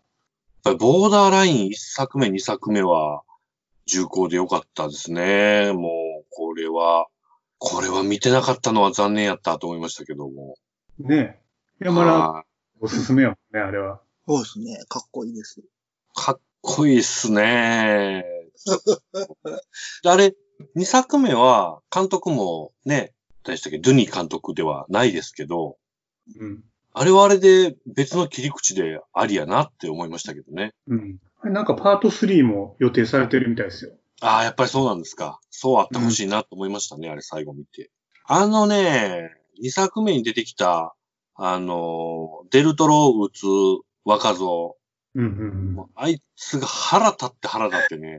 [0.62, 3.22] ぱりボーダーライン1作目、2作目は
[3.86, 5.72] 重厚で良かったですね。
[5.72, 5.90] も
[6.22, 7.06] う、これは、
[7.58, 10.56] これは見てなかったのは残念やったと思いましたけども。
[10.98, 11.40] ね
[11.80, 11.84] え。
[11.84, 12.44] 山田はい
[12.80, 14.00] おすすめやもんね、あれは。
[14.26, 14.84] そうですね。
[14.88, 15.62] かっこいいです。
[16.14, 18.24] かっこいいっすね。
[20.04, 20.34] あれ、
[20.76, 23.12] 2作目は監督もね、
[23.44, 25.76] 誰でしたっけ、ドゥニー監督ではないですけど、
[26.38, 26.64] うん。
[26.92, 30.74] あれはあれで別の切り口でありやなって思いましたけどね。
[30.88, 31.18] うん。
[31.44, 33.92] なんかパート3も予定されてるみたいですよ。
[34.22, 35.38] ああ、やっぱりそうなんですか。
[35.50, 37.90] そうあってほしいなと思いましたね、あれ最後見て。
[38.24, 39.30] あのね、
[39.62, 40.96] 2作目に出てきた、
[41.34, 43.44] あの、デルトロを撃つ
[44.06, 44.76] 若造。
[45.14, 45.74] うんうんうん。
[45.74, 48.18] もうあいつが腹立って腹立ってね。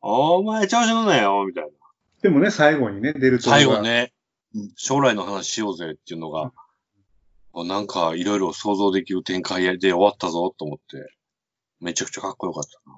[0.00, 1.70] お前調子乗んなよ、みたいな。
[2.22, 3.50] でもね、最後にね、出ると。
[3.50, 3.82] 最後。
[3.82, 4.12] ね
[4.54, 6.52] うん、将来の話しようぜっていうのが、
[7.54, 11.14] なんかいろいろ想像できる展開で終わったぞと思って、
[11.80, 12.96] めちゃくちゃかっこよかったな。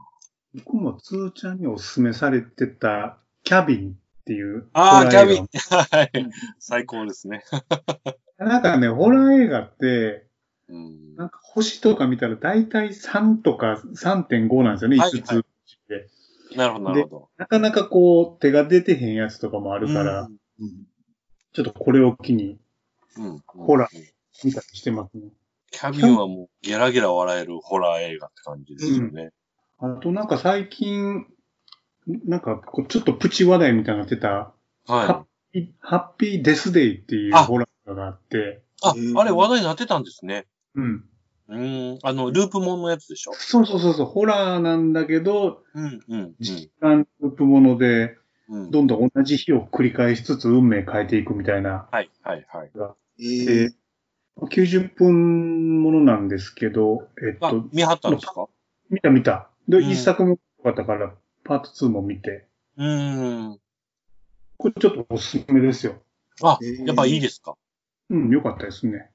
[0.64, 4.68] 僕もつーちゃんにお勧めされてた、キャビンっていう。
[4.72, 5.49] ああ、キャビンン。
[5.74, 6.11] はい。
[6.61, 7.43] 最高ですね。
[8.47, 10.26] なんかね、ホラー映画って、
[10.68, 15.45] うんなんか星とか見たら大体3とか3.5なんですよね、はい5つ
[15.88, 16.09] で。
[16.57, 17.28] なるほど、なるほど。
[17.36, 20.86] なかなかこう、手が出てへんやつとかもあるから、うん。
[21.53, 22.59] ちょっとこれを機に
[23.16, 23.43] うん、うん。
[23.47, 24.05] ホラーうん
[24.43, 25.28] 見たりしてますね。
[25.70, 29.30] キャビンはもうゲラゲラ笑えるホラー映画って感じですよね。
[29.78, 31.26] あとなんか最近、
[32.24, 34.53] なんかこうちょっとプチ話題みたいになってた、
[34.86, 39.14] ハはッピー、ハッピーデスデイっていうあホラーがあって、い。
[39.14, 40.47] ああれ話題になってたんですね。
[40.74, 41.05] うん。
[41.49, 41.99] うーん。
[42.03, 43.32] あの、ループモンのやつでしょ？
[43.34, 48.16] そうそうそうそう、ホラーなんだけど、うん、うん、時間ループもので、
[48.49, 48.61] うん。
[48.64, 48.70] うん。
[48.70, 51.88] どんどん同じ日を繰り返しつつ運命変えていくみたいな。
[51.91, 52.70] はい、はい、はい。
[53.22, 53.70] ええ
[54.49, 58.47] 90分ものなんですけど、えっあと、、見張ったんですか？
[58.88, 59.51] 見た見た。
[59.68, 61.12] で、うん一作目よかったから、
[61.45, 63.61] パート2も見て、うーん。
[64.57, 65.97] これちょっとおすすめですよ。
[66.43, 67.55] あえ、ーやっぱいいですか？
[68.11, 69.11] うん、よかったですね。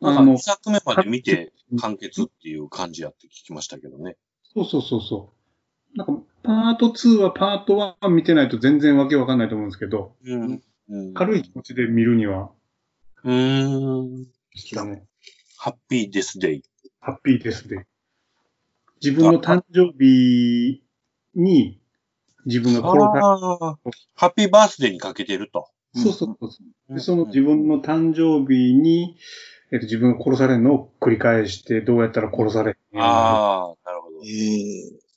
[0.00, 4.16] なんか、あの2作目まで見てうん完結っていう感じやって聞きましたけどね。
[4.54, 5.32] そうそうそうそ
[5.94, 5.98] う。
[5.98, 10.62] なんか、パート2はパート1見てないと全然わけわかんないと思うんですけど、うん。
[10.88, 11.14] うん。
[11.14, 12.50] 軽い気持ちで見るには、
[13.24, 14.22] うーん。
[14.22, 15.06] ね、
[15.58, 16.62] ハッピーデスデイ。
[17.00, 17.86] ハッピーですね。
[19.02, 20.82] 自分の誕生日
[21.34, 21.80] に、
[22.46, 23.20] 自分が殺され。
[23.20, 25.68] ハッピーバースデーにかけてると。
[25.94, 26.48] そうそうそ
[26.90, 26.94] う。
[26.94, 29.16] で、その自分の誕生日に、
[29.72, 34.24] えっと、自分が殺されるのを繰り返して、どうやったら殺されるああ、なるほど。
[34.24, 35.08] ええ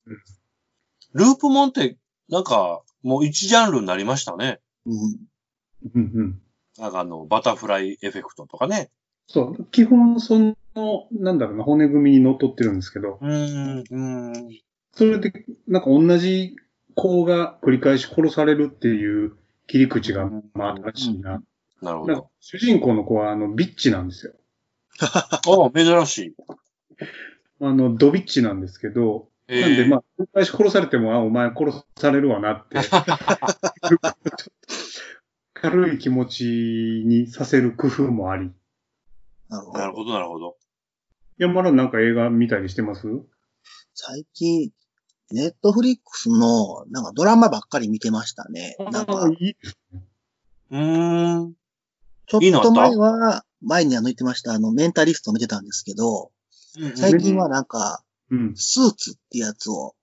[1.13, 1.97] ループモンって、
[2.29, 4.59] なんか、もう一ジャンルになりましたね。
[4.85, 5.19] うん。
[5.95, 6.41] うんうん。
[6.77, 8.89] なんかあの、バタフライエフェクトとかね。
[9.27, 9.65] そう。
[9.71, 10.55] 基本、その、
[11.11, 14.59] なんだろうな、骨組みにのっとってるんですけど、うーん、うーん。
[14.93, 15.31] それで、
[15.67, 16.55] なんか同じ
[16.95, 19.33] 子が繰り返し殺されるっていう
[19.71, 21.41] 切り口が、まあ、新しいな。
[21.81, 22.29] なるほど。
[22.41, 24.33] 主人公の子は、あの、ビッチなんですよ。
[24.99, 26.35] ああ、珍しい。
[27.61, 32.79] あの、ドビッチなんですけど、えなんで、えまあ、繰り返し殺されても、あ、お前殺されるわなって、
[35.53, 36.43] 軽い気持ち
[37.05, 38.51] にさせる工夫もあり。
[39.47, 39.79] なるほど。
[39.79, 40.57] なるほど、なるほど。
[41.37, 43.07] 山田なんか映画見たりしてます？
[43.93, 44.71] 最近、
[45.31, 48.75] ネットフリックスの、なんかドラマばっかり見てましたね。
[48.79, 49.25] なんあか。
[49.25, 51.53] うーん。
[52.27, 56.31] ちょっと前は、前にあの言ってました、あの、メンタリストを見てたんですけど、
[56.95, 58.55] 最近はなんか、うん。
[58.55, 59.95] スーツってやつを、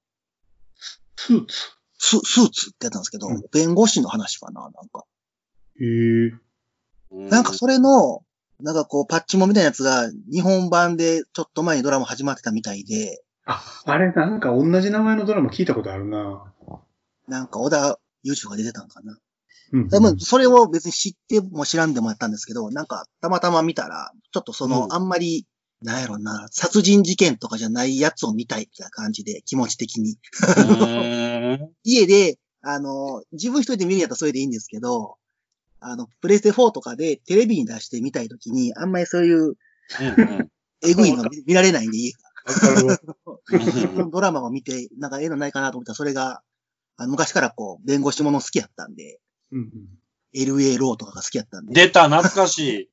[1.16, 1.55] スーツ？
[1.99, 5.05] ススーツってやったんですけど、うん弁護士の話かな、なんか。
[5.81, 5.85] へ
[6.26, 6.33] え。
[7.11, 8.22] なんかそれの、
[8.61, 16.53] なんかこう、パッチモンみたいなやつが、日本版でちょっと前にドラマ始まってたみたいで、あ、あれなんか同じ名前のドラマ聞いたことあるな。
[17.26, 19.18] なんか小田優斗が出てたんかな。
[19.72, 19.88] うん。
[19.88, 25.46] でも、それを別に知っても知らんでもやったんですけど、なんか、たまたま見たら、ちょっとその、うんあんまり、
[25.80, 30.18] なんやろな、殺人事件とかじゃないやつを見たいみたいな感じで、気持ち的に。
[31.84, 35.16] 家で、あの、自分一人で見るんやったらそれでいいんですけど、
[35.80, 39.55] あの、プレステ4とかでテレビに出して見たいときに、あんまりそういう、
[40.82, 42.28] えぐいの見見られないんで、家が。
[44.11, 46.42] ドラマを見て、なんかええのないかなと思ったら、それが、
[46.96, 49.20] あの昔からこう、弁護士もの好きやったんで、
[49.53, 49.70] うんうん。
[50.34, 51.72] LA ローとかが好きやったんで。
[51.72, 52.90] 出た、懐かしい。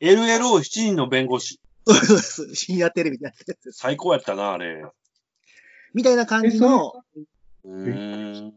[0.00, 1.60] LLO7 人の弁護士。
[1.86, 2.64] そうですそうです。
[2.64, 3.56] 深夜テレビでやって。
[3.72, 4.84] 最高やったな、あれ。
[5.94, 6.92] みたいな感じの、
[7.64, 8.54] うーん。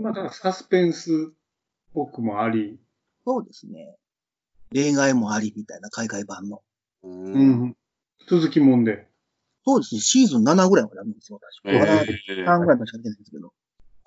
[0.00, 1.34] まあ、だからサスペンスっ
[1.92, 2.78] ぽくもあり。
[3.26, 3.96] そうですね。
[4.72, 6.62] 恋愛もありみたいな海外版の。
[7.02, 7.08] う。
[7.08, 7.76] うんん。
[8.28, 9.08] 続きもんで。
[9.64, 10.00] そうですね。
[10.00, 11.80] シーズン7ぐらいまであるんですよ、確か。
[11.80, 12.06] まだえ
[12.44, 13.52] 3ぐらいまでしか出てないんですけど。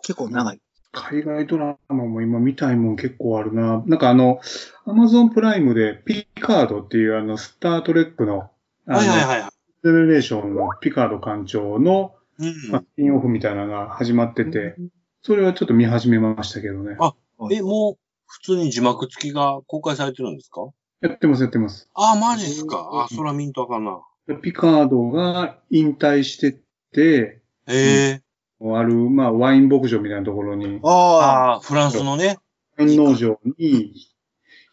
[0.03, 0.61] 結構長い。
[0.91, 3.83] 海外ドラマも今見たいもん結構あるな。
[3.85, 4.39] なんかあの、
[4.85, 8.49] アマゾンプライムでピカードっていうあの、スタートレックの、
[8.87, 9.49] あの、はいはいはいはい。
[9.83, 14.75] ジェネレーションのピカード艦長の、うんまあ、スピンオフみたいなのが始まってて、
[15.23, 16.95] それはちょっと見始めましたけどね。
[16.99, 17.13] あ
[17.51, 20.61] え、もう、普通に字幕付きが公開されてるんですか？
[21.01, 21.89] やってますやってます。
[21.93, 23.07] あ、マジっすか。
[23.09, 24.01] あ、そら見んとあかんな。
[24.35, 26.59] ピカードが引退して
[26.93, 28.21] て、へえ。
[28.59, 31.59] ある、まあ、ワイン牧場みたいなところに、ああ。
[31.59, 32.37] フランスのね。
[32.77, 33.93] ワイン農場に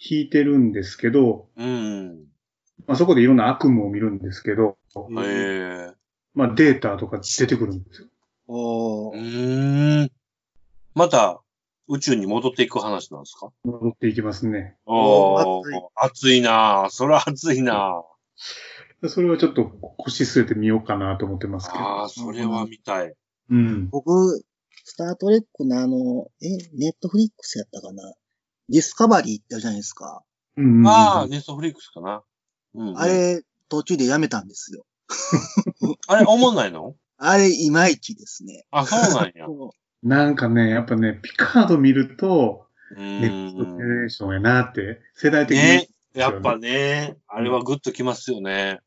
[0.01, 2.25] 引いてるんですけど、うん。
[2.87, 5.93] まあ、そこでいろんな悪夢を見るんですけど、へえ。
[6.35, 8.09] まあ、データとか出てくるんですよ。
[8.09, 8.11] う
[8.49, 10.11] おーーん。
[10.95, 11.41] また、
[11.89, 13.51] 宇宙に戻っていく話なんですか？
[13.65, 14.77] 戻っていきますね。
[14.87, 15.63] おー
[15.95, 16.89] 熱い、なぁ。
[16.89, 18.03] そら熱いな
[19.09, 19.67] それはちょっと
[19.99, 21.85] 腰据えてみようかなと思ってますけど。
[21.85, 23.15] ああ、それは見たい。
[23.51, 23.89] うん。
[23.91, 24.45] 僕、
[24.85, 28.15] スタートレックのあの、え、ネットフリックスやったかな？
[28.69, 30.23] ディスカバリーってあるじゃないですか。
[30.57, 32.23] うんうんああ、ネットフリックスかな。
[32.75, 32.99] うん。
[32.99, 34.85] あれ、途中でやめたんですよ。
[36.07, 36.95] あれ、おもんないの？
[37.17, 38.67] あれ、いまいちですね。
[38.71, 39.47] あ、そうなんや。
[40.03, 43.79] なんかね、やっぱね、ピカード見ると、うネクストジェ。
[43.79, 45.63] レーションやなって、世代的に。
[45.63, 45.89] ね。
[46.15, 48.81] やっぱね、あれはグッときますよね。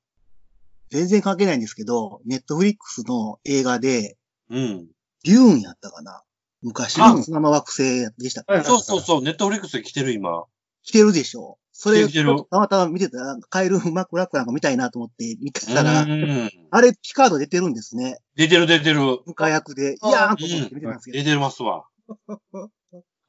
[0.90, 4.18] 全然関係ないんですけど、ネットフリックスの映画で、
[4.50, 4.88] うん。
[5.24, 6.24] デューンやったかな？
[6.64, 8.54] 昔の砂の惑星でしたっけ？
[8.54, 10.46] はいそうそうそう、ネットフリックスで来てる今。
[10.84, 16.50] 来てるでしょそれ、たまたま見てたら、カエルマックラックなんか見たいなと思って見てうたら、ん。
[16.72, 18.18] あれ、ピカード出てるんですね。
[18.36, 19.00] 出てる出てる。
[19.28, 21.18] 無火薬で、いあやーんと思って見てたんですけど。
[21.20, 21.86] 出てますわ。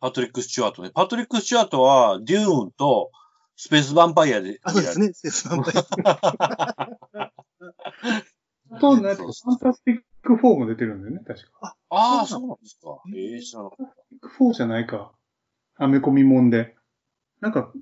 [0.00, 0.90] パトリック・スチュワートね。
[0.94, 3.11] パトリック・スチュワートは、デューンと
[3.59, 4.61] スペース・ヴァンパイアで。
[4.62, 5.12] あ、そうですね。
[5.12, 5.82] スペースバンパイア
[8.78, 11.76] と、 なんか、ファンタスティック4も出てるんだよね、確か。
[11.90, 13.02] ああ、そうなんですか。
[13.12, 15.12] ええ知らなかっファンタスティック4じゃないか。
[15.74, 16.76] アメコミもんで。
[17.40, 17.72] なんか、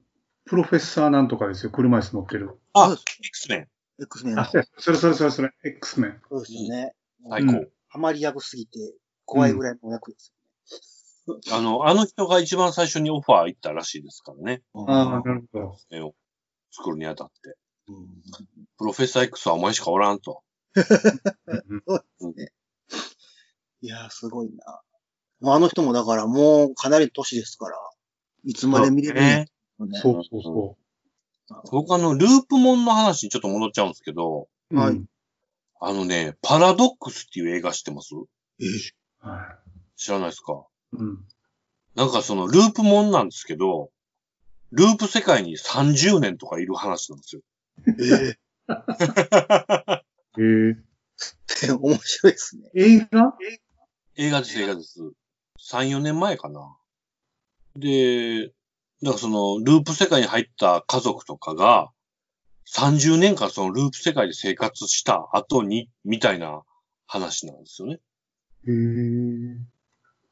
[0.46, 2.58] プロフェッサーなんとかですよ、車椅子乗ってる。
[2.72, 2.84] た。
[2.84, 3.68] あそうで、X メン。
[4.00, 4.42] X メンの。
[4.42, 6.20] あ、それそれそれそれ、X メン。
[6.26, 6.94] そうですよね。
[7.28, 7.52] 最高。
[7.52, 10.34] うんハマり役すぎて、怖いぐらいの役です
[11.52, 14.62] あの、あの人が一番最初にオファー行ったらしいですからね。
[14.74, 14.84] よ。
[14.88, 15.76] ああ、なるほど。
[15.90, 16.14] 絵を
[16.70, 17.56] 作るにあたって。
[17.88, 18.06] うん
[18.78, 20.42] プロフェッサー X はお前しかおらんと。
[23.80, 24.80] いやー、すごいな。
[25.40, 27.76] まああの人もだからもうかなり年ですから、
[28.44, 29.48] いつまで見れるね。
[30.02, 30.76] そうそうそ
[31.70, 34.76] 僕あの、ループモンの話にちょっと戻っちゃうんですけど、う。
[34.76, 35.06] はいうん
[35.78, 38.14] あのね、パラドックスっていう映画知ってます？
[38.58, 38.64] え
[39.20, 39.58] は
[39.94, 40.54] 知らないですか？
[40.54, 40.75] い。
[40.92, 41.24] うん。
[41.94, 43.90] なんかそのループモンなんですけど、
[44.72, 47.42] ループ世界に30年とかいる話なんですよ。
[47.88, 48.36] え
[50.38, 50.76] えー、
[51.68, 52.70] え面白いですね。
[52.74, 53.36] 映画？
[54.16, 55.00] 映画です、映画です。
[55.60, 56.76] 3、4年前かな。
[57.76, 58.56] で、だか
[59.02, 61.90] らその、ループ世界に入った家族とかが、
[62.74, 66.62] 30年間そのループ世界で生活した後に、みたいな
[67.06, 68.00] 話なんですよね。
[68.66, 69.58] えー、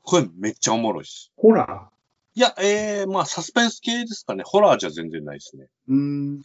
[0.05, 1.33] これめっちゃおもろいです。
[1.37, 1.91] ホラ
[2.35, 4.43] いや、ええまあサスペンス系ですかね。
[4.45, 5.67] ホラーじゃ全然ないですね。
[5.89, 5.99] ーうー
[6.39, 6.43] ん。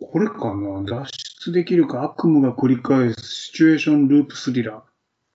[0.00, 1.06] これかな脱
[1.46, 4.82] 出できるか悪夢が繰り返すシチュエーションループスリラ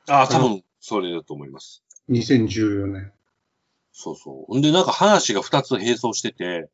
[0.07, 1.83] ああ、多分、それだと思います。
[2.09, 2.13] ー。
[2.19, 3.11] 2014年。
[3.93, 4.57] そうそう。
[4.57, 6.69] んで、なんか話が2つ並走してて、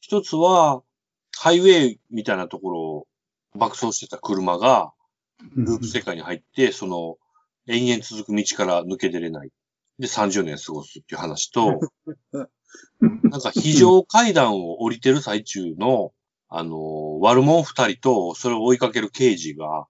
[0.00, 0.82] 一つは、
[1.36, 3.06] ハイウェイみたいなところを
[3.54, 4.92] 爆走してた車が、
[5.54, 7.18] ループ世界に入って、その、
[7.66, 9.50] 延々続く道から抜け出れない。
[9.98, 11.80] で、30年過ごすっていう話と、
[13.00, 16.12] なんか非常階段を降りてる最中の、
[16.48, 19.86] あの、悪者二人と、それを追いかける刑事が、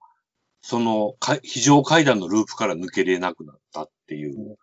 [0.61, 4.57] そのか、非常階段のループから抜けれなくなったっていう。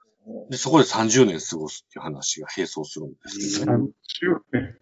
[0.49, 3.89] で、そこで30年過ごすっていう話が並走するんですけど、30
[4.51, 4.77] 年。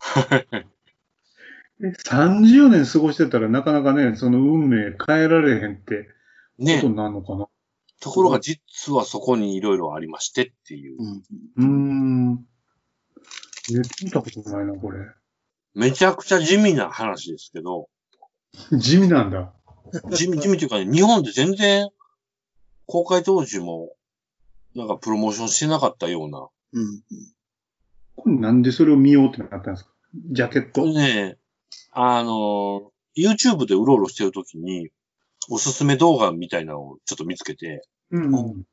[1.80, 6.08] え30年過ごしてたらなかなかね、その運命変えられへんって
[6.58, 6.88] こねと。
[6.88, 7.48] になるのかな？
[8.00, 10.96] ところが実はそこにいろいろありましてっていう。
[10.98, 11.22] うん。
[11.56, 11.66] うー
[12.34, 12.46] ん。
[13.70, 15.00] え、見たことないな、これ。
[15.74, 17.88] めちゃくちゃ地味な話ですけど、
[18.72, 19.52] 地味なんだ。
[20.10, 21.88] 地味、地味というかね、日本で全然
[22.86, 23.92] 公開当時も、
[24.74, 26.48] なんかプロモーションしてなかったような。
[26.72, 27.02] うん。
[28.16, 29.90] これなんでそれを見ようってなったんですか？
[30.32, 30.98] ジャケッこれト。
[30.98, 31.36] ね、
[31.92, 34.90] あの、YouTube でうろうろしてるときに、
[35.50, 38.64] おすすめ動画みたいなのをちょっと見つけて、うん。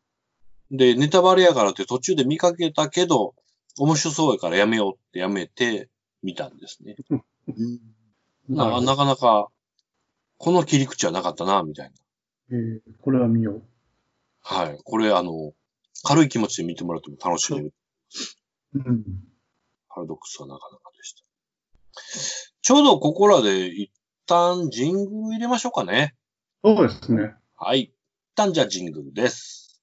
[0.71, 3.34] で、ネタバレやからって途中で見かけたけど、
[3.78, 5.89] 面白そうやからやめようってやめて
[6.23, 6.95] 見たんですね。
[8.49, 9.49] ななかなか、
[10.38, 11.93] この切り口はなかったな、みたいな。
[12.51, 13.63] えーこれは見よう。
[14.41, 14.80] はい。
[14.84, 15.53] これ、あの、
[16.03, 17.73] 軽い気持ちで見てもらっても楽しめる。
[18.73, 19.03] うん。
[19.89, 21.23] パラドックスはなかなかでした。
[22.61, 23.91] ちょうどここらで一
[24.28, 26.15] 旦ジングル入れましょうかね。
[26.66, 27.36] そうですね。
[27.57, 27.82] はい。
[27.82, 27.91] 一
[28.36, 29.80] 旦じゃあジングルです。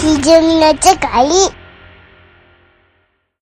[0.00, 1.26] ひじゅみの世界